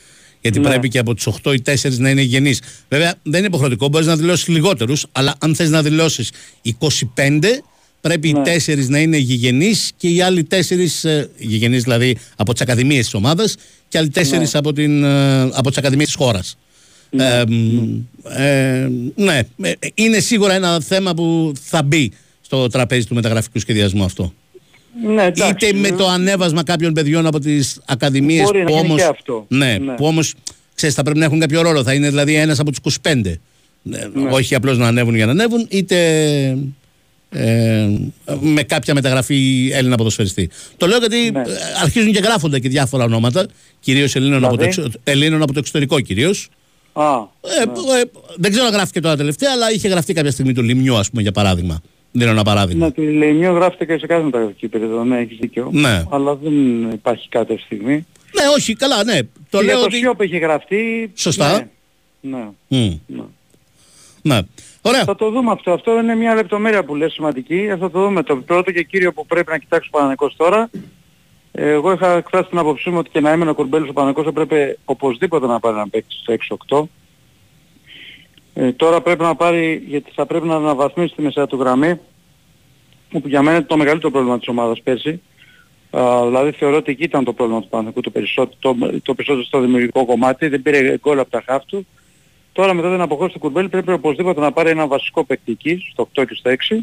[0.41, 0.69] Γιατί Ναι.
[0.69, 2.57] πρέπει και από του 8 ή 4 να είναι γηγενεί.
[2.89, 7.63] Βέβαια δεν είναι υποχρεωτικό, μπορείς να δηλώσεις λιγότερους, αλλά αν θες να δηλώσεις 25,
[8.07, 8.39] πρέπει Ναι.
[8.39, 13.05] οι 4 να είναι γηγενείς και οι άλλοι 4 ε, γηγενείς δηλαδή από τις ακαδημίες
[13.05, 13.57] της ομάδας
[13.89, 14.49] και άλλοι 4 Ναι.
[14.53, 16.59] από, την, ε, από τις ακαδημίες της χώρας.
[17.11, 17.95] Ε, μ,
[18.39, 24.05] ε, ναι, Ε, είναι σίγουρα ένα θέμα που θα μπει στο τραπέζι του μεταγραφικού σχεδιασμού
[24.05, 24.33] αυτό.
[25.15, 25.67] Ναι, εντάξει.
[25.67, 28.97] Είτε με το ανέβασμα κάποιων παιδιών από τις ακαδημίες Μπορεί να που γίνει όμω.
[28.97, 29.45] και αυτό.
[29.49, 29.93] Ναι, Ναι.
[29.95, 30.35] που όμως
[30.75, 31.83] ξέρεις, θα πρέπει να έχουν κάποιο ρόλο.
[31.83, 33.41] Θα είναι δηλαδή ένας από τους 25.
[33.83, 33.99] Ναι,
[34.31, 35.97] Όχι απλώς να ανέβουν για να ανέβουν, είτε
[37.31, 37.89] ε,
[38.41, 40.51] με κάποια μεταγραφή Έλληνα ποδοσφαιριστή.
[40.77, 41.41] Το λέω γιατί Ναι.
[41.41, 41.45] ε,
[41.83, 43.47] αρχίζουν και γράφονται και διάφορα ονόματα,
[43.81, 46.49] κυρίως Ελλήνων, από το Δηλαδή; εξω- Ελλήνων από το εξωτερικό κυρίως.
[46.93, 47.03] Α,
[47.43, 47.63] Ε,
[48.01, 48.05] ε,
[48.37, 51.11] δεν ξέρω αν γράφει και τώρα τελευταία, αλλά είχε γραφτεί κάποια στιγμή του Λιμιού, ας
[51.11, 51.81] πούμε, για παράδειγμα.
[52.13, 52.87] Δίνω ένα παράδειγμα.
[52.87, 55.69] Ναι, τη Λεϊνιό γράφεται και σε κάθε μεταγραφική περίοδο, ναι, έχεις δίκιο.
[55.73, 56.03] Ναι.
[56.11, 57.95] Αλλά δεν υπάρχει κάτι αυτή τη στιγμή.
[57.95, 59.19] Ναι, όχι, καλά, ναι.
[59.51, 59.97] Το Και λέω για το ότι.
[59.97, 61.11] ΣΥΟΠ έχει γραφτεί.
[61.15, 61.69] Σωστά.
[62.21, 62.37] Ναι.
[62.37, 62.45] ναι.
[62.69, 62.99] Μμ.
[63.07, 63.23] ναι.
[64.27, 64.39] Ναι.
[64.83, 65.05] Ωραία.
[65.05, 65.73] Θα το δούμε αυτό.
[65.73, 67.55] Αυτό είναι μια λεπτομέρεια που λες σημαντική.
[67.57, 68.23] Ε, Θα το δούμε.
[68.23, 70.71] Το πρώτο και κύριο που πρέπει να κοιτάξει ο Παναγικός τώρα.
[71.53, 74.27] ε, Εγώ είχα εκφράσει την άποψή μου ότι και να έμενε ο Κουρμπέλης ο Παναγικός
[74.27, 76.33] έπρεπε οπωσδήποτε να πάρει ένα παίκτη στο
[76.69, 76.89] 6-8.
[78.55, 82.01] Ε, τώρα πρέπει να πάρει, γιατί θα πρέπει να αναβαθμίσει τη μεσαία του γραμμή,
[83.09, 85.21] που για μένα είναι το μεγαλύτερο πρόβλημα της ομάδας πέρσι.
[85.91, 89.45] Α, δηλαδή θεωρώ ότι εκεί ήταν το πρόβλημα του Παναθηναϊκού το περισσότερο, το, το περισσότερο
[89.45, 91.87] στο δημιουργικό κομμάτι, δεν πήρε γκολ από τα χαφ του.
[92.57, 96.09] Τώρα μετά την αποχώρηση του Κουρμπέλη πρέπει οπωσδήποτε να πάρει ένα βασικό παίκτη εκεί, στο
[96.15, 96.77] 8 και στο 6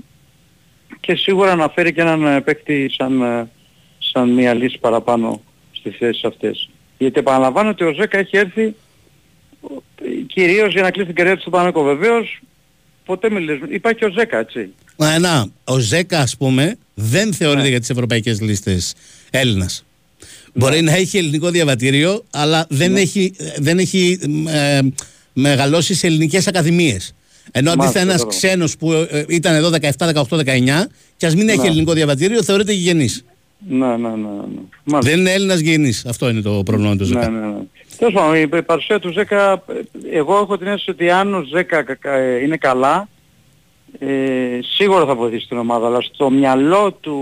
[0.99, 3.49] και σίγουρα να φέρει και έναν ε, παίκτη σαν, ε,
[3.97, 6.69] σαν μια λύση παραπάνω στις θέσεις αυτές.
[6.97, 8.73] Γιατί επαναλαμβάνω ότι ο Ζέκα έχει έρθει ε,
[10.27, 11.83] κυρίως για να κλείσει την καριέρα του στον Παναγικό.
[11.83, 12.39] Βεβαίως
[13.05, 14.69] ποτέ μιλες, υπάρχει και ο Ζέκα έτσι.
[14.97, 17.33] Ε, να, ο Ζέκα, ας πούμε, δεν Ναι.
[17.35, 18.93] θεωρείται για τις ευρωπαϊκές λίστες
[19.31, 19.85] Έλληνας.
[20.53, 22.99] Μπορεί να έχει ελληνικό διαβατήριο, αλλά δεν Ναι.
[22.99, 24.79] έχει, δεν έχει ε,
[25.33, 27.15] μεγαλώσεις σε ελληνικές ακαδημίες.
[27.51, 28.29] Ενώ αντίθετα Μάλιστα, ένας τώρα.
[28.29, 29.89] ξένος που ε, ήταν εδώ 17,
[30.29, 31.67] 18, 19 και ας μην έχει Ναι.
[31.67, 33.25] ελληνικό διαβατήριο, θεωρείται γηγενής.
[33.69, 34.27] Ναι, ναι, ναι.
[34.83, 34.97] ναι.
[35.01, 36.05] Δεν είναι Έλληνας γηγενής.
[36.05, 37.29] Αυτό είναι το πρόβλημα του Ζέκα.
[37.29, 37.53] Ναι, ναι, ναι.
[37.97, 41.83] Τέλος πάντων, η παρουσία του Ζέκα, ε, εγώ έχω την αίσθηση ότι αν ο Ζέκα
[41.83, 43.07] κα- κα- ε, είναι καλά,
[43.99, 44.07] ε,
[44.75, 47.21] σίγουρα θα βοηθήσει την ομάδα, αλλά στο μυαλό του,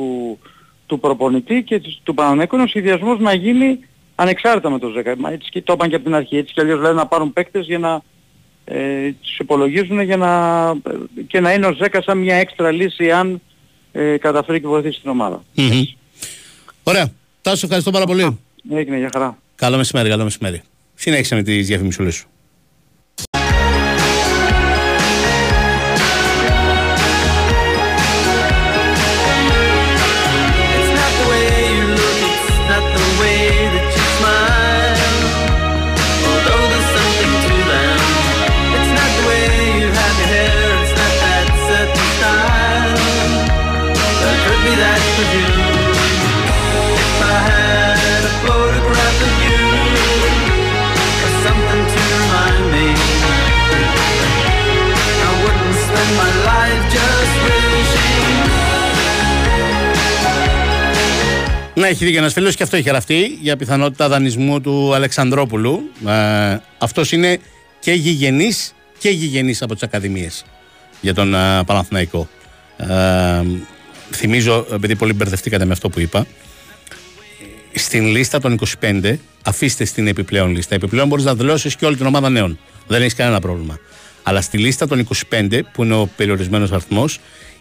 [0.85, 3.79] του προπονητή και του, του Παναθηναϊκού είναι ο σχεδιασμός να γίνει
[4.21, 5.15] ανεξάρτητα με τον Ζέκα.
[5.17, 7.33] Μα έτσι και το είπαν και από την αρχή, έτσι και αλλιώς δηλαδή να πάρουν
[7.33, 8.01] παίκτες για να
[8.65, 13.11] ε, τους υπολογίζουν για να, ε, και να είναι ο Ζέκα σαν μια έξτρα λύση
[13.11, 13.41] αν
[13.91, 15.43] ε, καταφέρει και βοηθήσει την ομάδα.
[15.55, 15.83] Μμμ.
[16.83, 17.11] Ωραία.
[17.41, 18.39] Τάσο, ευχαριστώ πάρα πολύ.
[18.71, 19.37] Έγινε για χαρά.
[19.55, 20.61] Καλό μεσημέρι, καλό μεσημέρι.
[20.95, 22.27] Συνέχισε με τις διαφημισούλες σου.
[61.91, 65.91] Έχει δίκιο ένας φίλος και αυτό έχει γραφτεί για πιθανότητα δανεισμού του Αλεξανδρόπουλου.
[66.07, 67.39] Ε, αυτός είναι
[67.79, 70.45] και γηγενής και γηγενής από τις Ακαδημίες
[71.01, 72.27] για τον ε, Παναθηναϊκό.
[72.77, 72.87] Ε,
[74.11, 76.25] θυμίζω, επειδή πολύ μπερδευτήκατε με αυτό που είπα,
[77.73, 80.75] στην λίστα των 25, αφήστε στην επιπλέον λίστα.
[80.75, 82.59] Επιπλέον μπορείς να δηλώσεις και όλη την ομάδα νέων.
[82.87, 83.79] Δεν έχεις κανένα πρόβλημα.
[84.23, 87.19] Αλλά στη λίστα των 25, που είναι ο περιορισμένος αριθμός,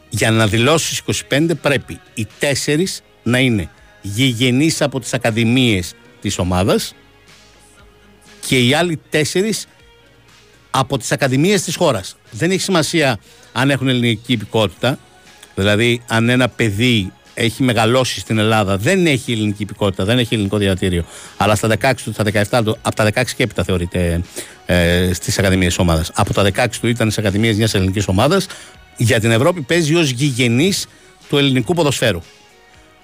[0.08, 2.26] για να δηλώσεις 25 πρέπει οι
[2.64, 3.68] 4 να είναι
[4.02, 6.94] γηγενείς από τις ακαδημίες της ομάδας
[8.46, 9.66] και οι άλλοι 4
[10.70, 12.16] από τις ακαδημίες της χώρας.
[12.30, 13.18] Δεν έχει σημασία
[13.52, 14.98] αν έχουν ελληνική υπηκότητα,
[15.54, 20.56] δηλαδή αν ένα παιδί έχει μεγαλώσει στην Ελλάδα, δεν έχει ελληνική υπηκότητα, δεν έχει ελληνικό
[20.56, 21.04] διαβατήριο,
[21.36, 24.22] αλλά στα 16 του, στα 17 του, από τα 16 και έπειτα θεωρείται
[24.66, 26.10] ε, στις ακαδημίες ομάδας.
[26.14, 28.46] Από τα 16 του ήταν στις ακαδημίες μιας ελληνικής ομάδας.
[28.96, 30.86] Για την Ευρώπη παίζει ως γηγενής
[31.28, 32.20] του ελληνικού ποδοσφαίρου.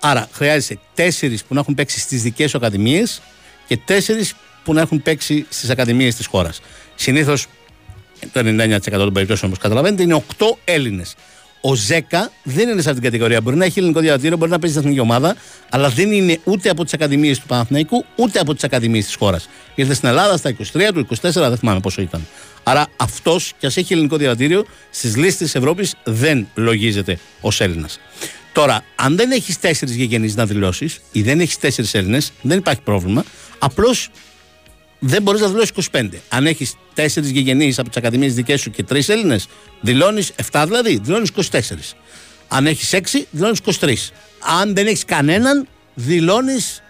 [0.00, 3.22] Άρα χρειάζεται τέσσερις που να έχουν παίξει στις δικές σου ακαδημίες
[3.66, 6.60] και τέσσερις που να έχουν παίξει στις ακαδημίες της χώρας.
[6.94, 7.46] Συνήθως
[8.32, 11.14] το 99% των περιπτώσεων, όπως καταλαβαίνετε, είναι 8 Έλληνες.
[11.60, 13.40] Ο Ζέκα δεν είναι σε αυτήν την κατηγορία.
[13.40, 15.36] Μπορεί να έχει ελληνικό διαβατήριο, μπορεί να παίζει στην εθνική ομάδα,
[15.70, 19.48] αλλά δεν είναι ούτε από τις ακαδημίες του Παναθηναϊκού, ούτε από τις ακαδημίες της χώρας.
[19.74, 22.26] Ήρθε στην Ελλάδα στα 23 του, 24, δεν θυμάμαι πόσο ήταν.
[22.62, 28.00] Άρα αυτός, κι ας έχει ελληνικό διαβατήριο, στις λίστες της Ευρώπης δεν λογίζεται ως Έλληνας.
[28.56, 32.80] Τώρα, αν δεν έχεις τέσσερις γηγενείς να δηλώσεις ή δεν έχεις τέσσερις Έλληνες, δεν υπάρχει
[32.80, 33.24] πρόβλημα.
[33.58, 34.10] Απλώς
[34.98, 36.08] δεν μπορείς να δηλώσεις 25.
[36.28, 39.48] Αν έχεις 4 γηγενείς από τις ακαδημίες δικές σου και 3 Έλληνες,
[39.80, 41.96] δηλώνεις 7 δηλαδή, δηλώνεις 24.
[42.48, 44.12] Αν έχεις 6, δηλώνεις 23.
[44.60, 46.82] Αν δεν έχεις κανέναν, δηλώνεις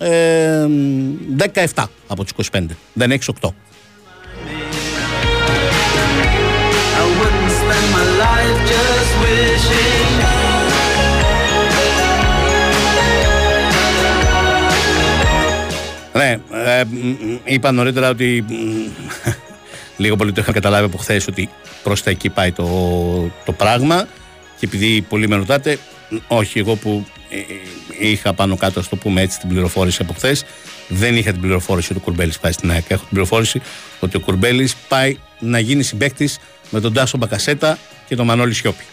[0.00, 0.66] ε,
[1.74, 2.66] 17 από τους 25.
[2.92, 3.54] Δεν έχεις 8.
[16.16, 18.52] Ναι, ε, μ, μ, είπα νωρίτερα ότι μ,
[20.02, 21.48] λίγο πολύ το είχα καταλάβει από χθες ότι
[21.82, 22.66] προς τα εκεί πάει το,
[23.44, 24.06] το πράγμα
[24.58, 28.96] και επειδή πολλοί με ρωτάτε, μ, όχι εγώ που ε, ε, είχα πάνω κάτω, στο
[28.96, 30.44] πούμε έτσι, την πληροφόρηση από χθες,
[30.88, 32.84] δεν είχα την πληροφόρηση ότι ο Κουρμπέλης πάει στην ΑΕΚ.
[32.88, 33.60] Έχω την πληροφόρηση
[34.00, 36.38] ότι ο Κουρμπέλης πάει να γίνει συμπαίκτης
[36.70, 38.84] με τον Τάσο Μπακασέτα και τον Μανώλη Σιώπη.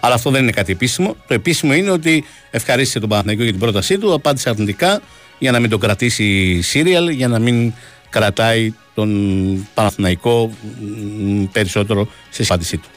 [0.00, 1.16] Αλλά αυτό δεν είναι κάτι επίσημο.
[1.26, 5.00] Το επίσημο είναι ότι ευχαρίστησε τον Παναθηναϊκό για την πρότασή του, απάντησε αρνητικά
[5.38, 7.72] για να μην τον κρατήσει σύριαλ, για να μην
[8.10, 10.54] κρατάει τον Παναθηναϊκό
[11.20, 12.88] μ, περισσότερο σε απάντησή του.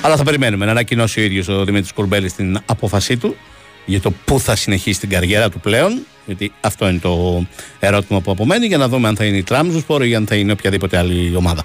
[0.00, 3.36] Αλλά θα περιμένουμε να ανακοινώσει ο ίδιος ο Δημήτρης Κουρμπέλη την απόφασή του
[3.88, 6.06] για το πού θα συνεχίσει την καριέρα του πλέον.
[6.26, 7.44] Γιατί αυτό είναι το
[7.78, 10.52] ερώτημα που απομένει για να δούμε αν θα είναι η Τραμζοσπορ ή αν θα είναι
[10.52, 11.64] οποιαδήποτε άλλη ομάδα.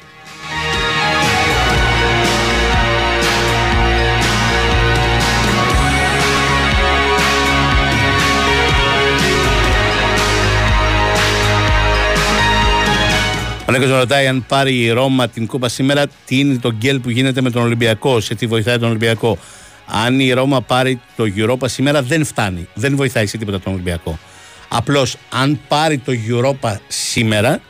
[13.70, 17.00] Ο Νίκος με ρωτάει αν πάρει η Ρώμα την κούπα σήμερα, τι είναι το γκέλ
[17.00, 19.38] που γίνεται με τον Ολυμπιακό, σε τι βοηθάει τον Ολυμπιακό.
[19.86, 22.68] Αν η Ρώμα πάρει το Europa σήμερα, δεν φτάνει.
[22.74, 24.20] Δεν βοηθάει σε τίποτα τον Ολυμπιακό.
[24.68, 27.62] Απλώς, αν πάρει το Europa σήμερα,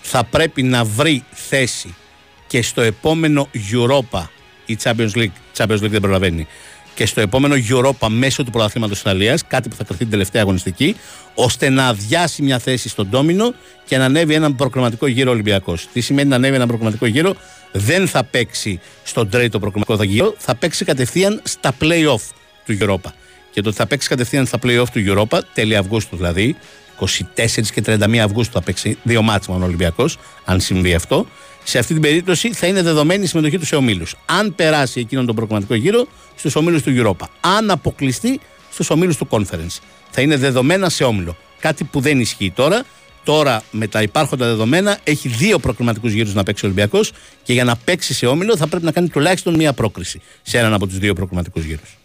[0.00, 1.94] θα πρέπει να βρει θέση
[2.46, 4.22] και στο επόμενο Europa
[4.66, 6.46] ή Champions League, Champions League δεν προλαβαίνει,
[6.98, 10.96] και στο επόμενο Europa μέσω του πρωταθλήματος Ιταλία, κάτι που θα κρυθεί την τελευταία αγωνιστική,
[11.34, 15.88] ώστε να αδειάσει μια θέση στον Ντόμινο και να ανέβει έναν προκριματικό γύρο Ολυμπιακός.
[15.92, 17.34] Τι σημαίνει να ανέβει έναν προκριματικό γύρο,
[17.72, 22.22] δεν θα παίξει στον τρίτο προκριματικό γύρο, θα παίξει κατευθείαν στα play-off
[22.64, 23.10] του Europa.
[23.50, 26.56] Και το ότι θα παίξει κατευθείαν στα play-off του Europa, τέλη Αυγούστου δηλαδή,
[27.00, 27.06] 24
[27.74, 31.26] και 31 Αυγούστου θα παίξει δύο μάτς μόνο ο Ολυμπιακός, αν συμβεί αυτό.
[31.70, 34.14] Σε αυτή την περίπτωση θα είναι δεδομένη η συμμετοχή τους σε ομίλους.
[34.26, 36.06] Αν περάσει εκείνον τον προκριματικό γύρο,
[36.36, 37.26] στους ομίλους του Europa.
[37.40, 38.40] Αν αποκλειστεί
[38.70, 39.78] στους ομίλους του Conference.
[40.10, 41.36] Θα είναι δεδομένα σε όμιλο.
[41.60, 42.84] Κάτι που δεν ισχύει τώρα.
[43.24, 47.12] Τώρα με τα υπάρχοντα δεδομένα έχει δύο προκριματικούς γύρους να παίξει ο Ολυμπιακός
[47.42, 50.74] και για να παίξει σε όμιλο θα πρέπει να κάνει τουλάχιστον μία πρόκριση σε έναν
[50.74, 51.96] από τους δύο προκριματικούς γύρους.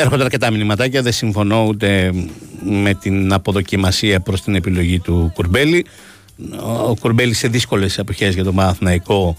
[0.00, 1.02] Έρχονται αρκετά μηνυματάκια.
[1.02, 2.12] Δεν συμφωνώ ούτε
[2.64, 5.86] με την αποδοκιμασία προς την επιλογή του Κουρμπέλη.
[6.88, 9.36] Ο Κουρμπέλη σε δύσκολες εποχές για τον Παναθηναϊκό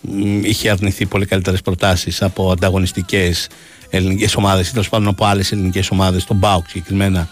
[0.00, 3.48] μ, είχε αρνηθεί πολύ καλύτερες προτάσεις από ανταγωνιστικές
[3.90, 7.28] ελληνικές ομάδες ή τέλος πάντων από άλλες ελληνικές ομάδες, τον Μπάουκ συγκεκριμένα,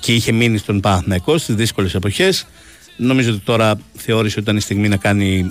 [0.00, 2.46] και είχε μείνει στον Παναθηναϊκό στις δύσκολες εποχές.
[2.96, 5.50] Νομίζω ότι τώρα θεώρησε ότι ήταν η στιγμή να κάνει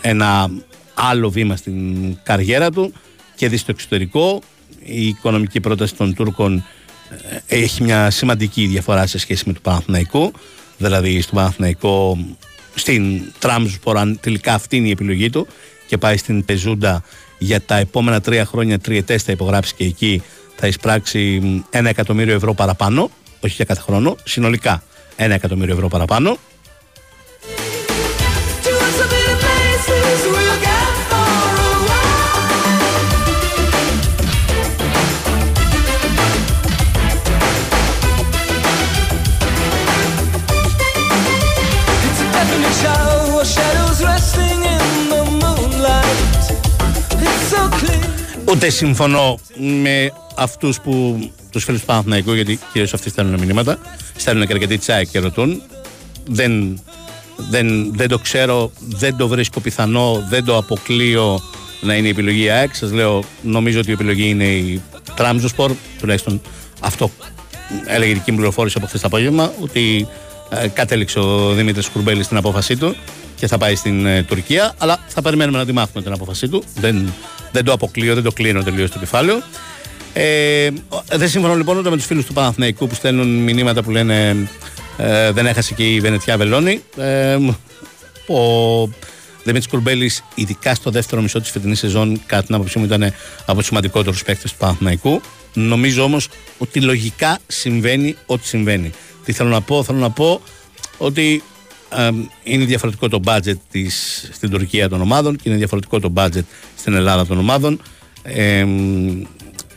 [0.00, 0.50] ένα
[0.94, 2.92] άλλο βήμα στην καριέρα του
[3.36, 4.42] και δει στο εξωτερικό.
[4.90, 6.64] Η οικονομική πρόταση των Τούρκων
[7.46, 10.32] ε, έχει μια σημαντική διαφορά σε σχέση με το Παναθηναϊκό.
[10.78, 12.18] Δηλαδή στο Παναθηναϊκό,
[12.74, 15.46] στην Τραμζουσπορ, αν τελικά αυτή είναι η επιλογή του
[15.86, 17.02] και πάει στην Πεζούντα
[17.38, 20.22] για τα επόμενα τρία χρόνια, τριετές θα υπογράψει και εκεί
[20.56, 23.10] θα εισπράξει μ, ένα εκατομμύριο ευρώ παραπάνω,
[23.40, 24.82] όχι για κάθε χρόνο, συνολικά
[25.16, 26.38] ένα εκατομμύριο ευρώ παραπάνω.
[48.50, 49.38] Ούτε συμφωνώ
[49.82, 51.18] με αυτούς που
[51.50, 53.78] τους φίλους του Παναθηναϊκού, γιατί κυρίως αυτοί στέλνουν μηνύματα.
[54.16, 55.62] Στέλνουν και αρκετοί τσάι και ρωτούν.
[56.28, 56.80] Δεν,
[57.36, 61.40] δεν, δεν το ξέρω, δεν το βρίσκω πιθανό, δεν το αποκλείω
[61.80, 62.74] να είναι η επιλογή ΑΕΚ.
[62.74, 64.82] Σας λέω, νομίζω ότι η επιλογή είναι η
[65.14, 66.40] Τραμζοσπορ, τουλάχιστον
[66.80, 67.10] αυτό
[67.86, 70.08] έλεγε η δική μου πληροφόρηση από χθες το απόγευμα, ότι
[70.50, 72.96] ε, κατέληξε ο Δημήτρης Κουρμπέλης στην απόφασή του
[73.36, 74.74] και θα πάει στην ε, Τουρκία.
[74.78, 76.62] Αλλά θα περιμένουμε να τη μάθουμε την απόφασή του.
[76.74, 77.12] Δεν,
[77.52, 79.42] δεν το αποκλείω, δεν το κλείνω τελείως το κεφάλαιο.
[80.12, 80.68] Ε,
[81.12, 84.36] δεν συμφωνώ λοιπόν ούτε με τους φίλους του Παναθηναϊκού που στέλνουν μηνύματα που λένε
[84.98, 86.82] ε, δεν έχασε και η Βενετιά Βελώνη.
[86.96, 87.34] Ε,
[88.32, 88.86] ο
[89.44, 93.12] Δημήτρης Κουρμπέλης, ειδικά στο δεύτερο μισό της φετινής σεζόν, κατά την άποψή μου, ήταν
[93.46, 95.20] από τους σημαντικότερους παίκτες του Παναθηναϊκού.
[95.54, 96.28] Νομίζω όμως
[96.58, 98.90] ότι λογικά συμβαίνει ό,τι συμβαίνει.
[99.24, 100.40] Τι θέλω να πω, θέλω να πω
[100.98, 101.57] ότι ε,
[102.42, 106.42] είναι διαφορετικό το budget της, στην Τουρκία των ομάδων και είναι διαφορετικό το budget
[106.76, 107.80] στην Ελλάδα των ομάδων.
[108.22, 108.66] Ε,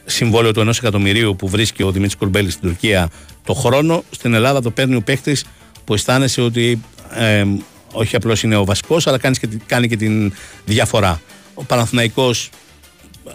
[0.05, 3.09] συμβόλαιο του ενός εκατομμυρίου που βρίσκει ο Δημήτρης Κουρμπέλης στην Τουρκία
[3.45, 5.37] το χρόνο, στην Ελλάδα το παίρνει ο παίχτη
[5.85, 6.81] που αισθάνεσαι ότι
[7.13, 7.45] ε,
[7.91, 10.33] όχι απλώς είναι ο βασικός, αλλά κάνεις και, τη- κάνει και την
[10.65, 11.21] διαφορά.
[11.53, 12.49] Ο Παναθηναϊκός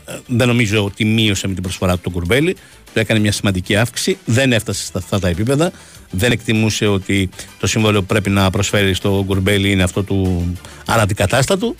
[0.07, 2.57] ε, δεν νομίζω ότι μείωσε με την προσφορά του τον Κουρμπέλη.
[2.93, 4.18] Του έκανε μια σημαντική αύξηση.
[4.24, 5.72] Δεν έφτασε στα αυτά τα επίπεδα.
[6.11, 7.29] Δεν εκτιμούσε ότι
[7.59, 10.53] το συμβόλαιο που πρέπει να προσφέρει στο Κουρμπέλη είναι αυτό του
[10.87, 11.77] αναντικατάστατου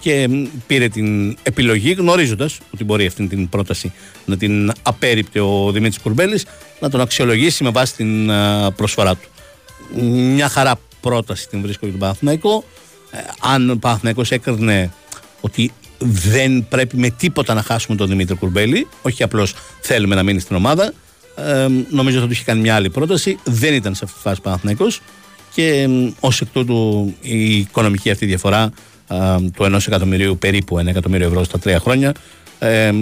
[0.00, 3.92] και μ, πήρε την επιλογή γνωρίζοντας ότι μπορεί αυτή την πρόταση
[4.24, 6.46] να την απέρριπτε ο Δημήτρης Κουρμπέλης
[6.80, 9.28] να τον αξιολογήσει με βάση την α, προσφορά του.
[10.10, 12.64] Μια χαρά πρόταση την βρίσκω για τον Παναθηναϊκό.
[13.10, 14.92] Ε, αν ο Παναθηναϊκός έκρινε
[15.40, 20.40] ότι δεν πρέπει με τίποτα να χάσουμε τον Δημήτρη Κουρμπέλη, όχι απλώς θέλουμε να μείνει
[20.40, 20.92] στην ομάδα.
[21.46, 23.38] Ε, νομίζω ότι του είχε κάνει μια άλλη πρόταση.
[23.44, 25.00] Δεν ήταν σε αυτή τη φάση ο Παναθηναϊκός
[25.54, 25.88] και
[26.20, 28.72] ως εκ τούτου η οικονομική αυτή διαφορά
[29.08, 29.16] ε,
[29.54, 32.14] του ενός εκατομμυρίου, περίπου ένα εκατομμύριο ευρώ στα τρία χρόνια.
[32.58, 32.92] Ε,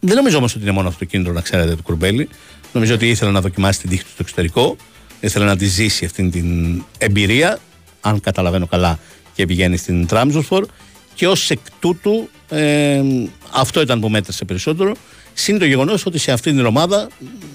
[0.00, 2.28] δεν νομίζω όμως ότι είναι μόνο αυτό το κίνητρο να ξέρετε του Κουρμπέλη.
[2.72, 4.76] Νομίζω ότι ήθελε να δοκιμάσει την τύχη του στο εξωτερικό.
[5.20, 7.58] Ήθελε να τη ζήσει αυτή την εμπειρία,
[8.00, 8.98] αν καταλαβαίνω καλά,
[9.34, 10.66] και πηγαίνει στην Τραμζοσφορ.
[11.14, 13.02] Και ως εκ τούτου ε,
[13.50, 14.94] αυτό ήταν που μέτρησε περισσότερο.
[15.40, 17.08] Συν το γεγονός ότι σε αυτή την ομάδα,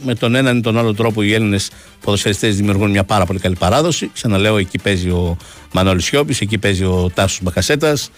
[0.04, 1.70] με τον έναν ή τον άλλο τρόπο, οι Έλληνες
[2.02, 4.10] ποδοσφαιριστές δημιουργούν μια πάρα πολύ καλή παράδοση.
[4.14, 5.38] Ξαναλέω, εκεί παίζει ο
[5.74, 8.10] Μανώλης Σιώπης, εκεί παίζει ο Τάσος Μπακασέτας.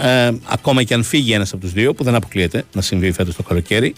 [0.00, 3.36] Ε, ακόμα και αν φύγει ένας από τους δύο, που δεν αποκλείεται να συμβεί φέτος
[3.36, 3.94] το καλοκαίρι,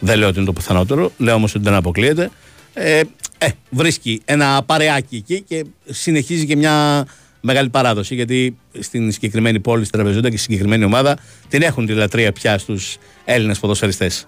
[0.00, 2.30] δεν λέω ότι είναι το πιθανότερο, λέω όμως ότι δεν αποκλείεται.
[2.74, 3.00] Ε,
[3.38, 7.06] ε, βρίσκει ένα παρεάκι εκεί και συνεχίζει και μια
[7.40, 8.14] μεγάλη παράδοση.
[8.14, 12.58] Γιατί στην συγκεκριμένη πόλη, στην Τραπεζούντα και στη συγκεκριμένη ομάδα την έχουν τη λατρεία πια
[12.58, 14.26] στους Έλληνες ποδοσφαιριστές.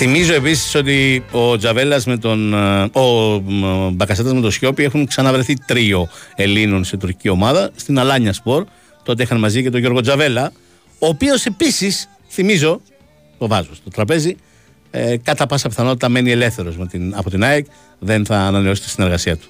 [0.00, 2.54] Θυμίζω επίσης ότι ο Τζαβέλας με τον.
[2.54, 3.38] ε, Ο
[3.90, 8.64] Μπακασέτας με τον Σιώπη έχουν ξαναβρεθεί τρίο Ελλήνων σε τουρκική ομάδα στην Αλάνια Σπορ.
[9.02, 10.52] Τότε είχαν μαζί και τον Γιώργο Τζαβέλα,
[10.98, 12.80] ο οποίος επίσης, θυμίζω,
[13.38, 14.36] το βάζω στο τραπέζι,
[14.90, 16.74] ε, κατά πάσα πιθανότητα μένει ελεύθερος
[17.14, 17.66] από την ΑΕΚ,
[17.98, 19.48] δεν θα ανανεώσει τη συνεργασία του.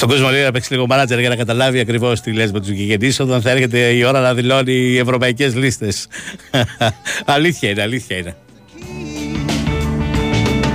[0.00, 2.68] Στον κόσμο λέει να παίξει λίγο μάνατζερ για να καταλάβει ακριβώς τι λες με τους
[2.68, 6.06] γηγεντή όταν θα έρχεται η ώρα να δηλώνει οι ευρωπαϊκές λίστες.
[7.24, 8.36] αλήθεια είναι, αλήθεια είναι.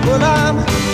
[0.07, 0.84] Well,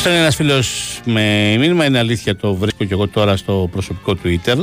[0.00, 1.84] στέλνει ένας φίλος με μήνυμα.
[1.84, 4.56] Είναι αλήθεια, το βρίσκω και εγώ τώρα στο προσωπικό Twitter.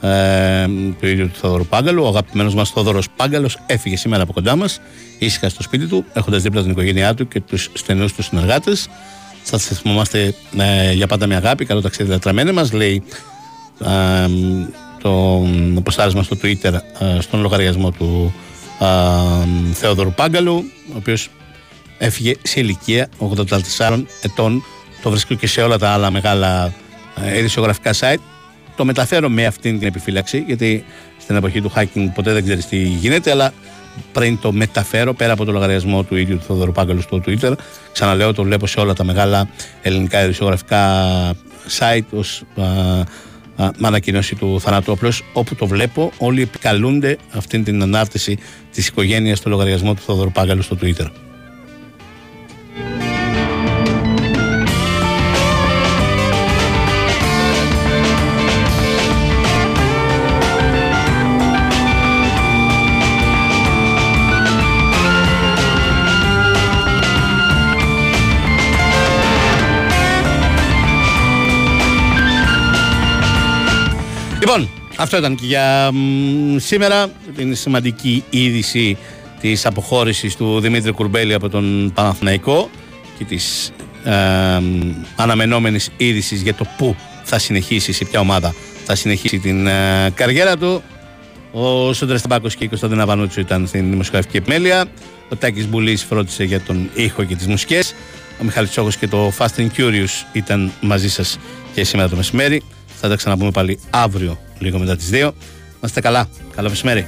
[0.00, 0.66] Ε,
[1.00, 2.04] το ίδιο του Θόδωρου Πάγκαλου.
[2.04, 4.80] Ο αγαπημένος μας Θόδωρος Πάγκαλος έφυγε σήμερα από κοντά μας,
[5.18, 8.88] ήσυχα στο σπίτι του, έχοντας δίπλα την οικογένειά του και τους στενούς τους συνεργάτες.
[9.42, 11.64] Θα σας θυμόμαστε ε, για πάντα με αγάπη.
[11.64, 13.02] Καλό ταξίδι, λατραμένε μας, λέει
[13.84, 14.28] ε,
[15.02, 15.42] το
[15.82, 18.34] ποστάρισμα στο Twitter ε, στον λογαριασμό του
[18.80, 21.28] ε, Θεόδωρου Πάγκαλου, ο οποίος
[21.98, 23.08] έφυγε σε ηλικία
[23.78, 24.62] 84 ετών.
[25.02, 26.74] Το βρίσκω και σε όλα τα άλλα μεγάλα
[27.24, 28.20] ε, ειδησιογραφικά site.
[28.76, 30.84] Το μεταφέρω με αυτήν την επιφύλαξη, γιατί
[31.18, 33.52] στην εποχή του hacking ποτέ δεν ξέρεις τι γίνεται, αλλά
[34.12, 37.52] πριν το μεταφέρω πέρα από το λογαριασμό του ίδιου του Θοδωρού Πάγκαλου στο Twitter.
[37.92, 39.48] Ξαναλέω, το βλέπω σε όλα τα μεγάλα
[39.82, 41.06] ελληνικά ειδησιογραφικά
[41.78, 43.04] site ως α, α,
[43.56, 44.92] με ανακοίνωση του θανάτου.
[44.92, 48.38] Απλώς όπου το βλέπω, όλοι επικαλούνται αυτήν την ανάρτηση
[48.72, 51.06] της οικογένειας στο λογαριασμό του Θοδωρού Πάγκαλου στο Twitter.
[74.46, 77.10] Λοιπόν, αυτό ήταν και για μ, σήμερα.
[77.36, 78.96] Την σημαντική είδηση
[79.50, 82.70] της αποχώρησης του Δημήτρη Κουρμπέλη από τον Παναθηναϊκό
[83.18, 83.72] και της
[84.04, 84.12] ε,
[85.16, 90.56] αναμενόμενης είδησης για το πού θα συνεχίσει, σε ποια ομάδα θα συνεχίσει την ε, καριέρα
[90.56, 90.82] του.
[91.52, 94.84] Ο Σόντρας Ταμπάκος και η Κωνσταντίνα Βανούτσου ήταν στην δημοσιογραφική επιμέλεια.
[95.28, 97.94] Ο Τάκης Μπουλής φρόντισε για τον ήχο και τις μουσικές.
[98.40, 101.38] Ο Μιχάλης Τσόχος και το Fast and Curious ήταν μαζί σας
[101.74, 102.62] και σήμερα το μεσημέρι.
[103.00, 105.20] Θα τα ξαναπούμε πάλι αύριο λίγο μετά τις 2.
[105.80, 106.28] Να είστε καλά.
[106.54, 107.06] Καλό μεσημέρι.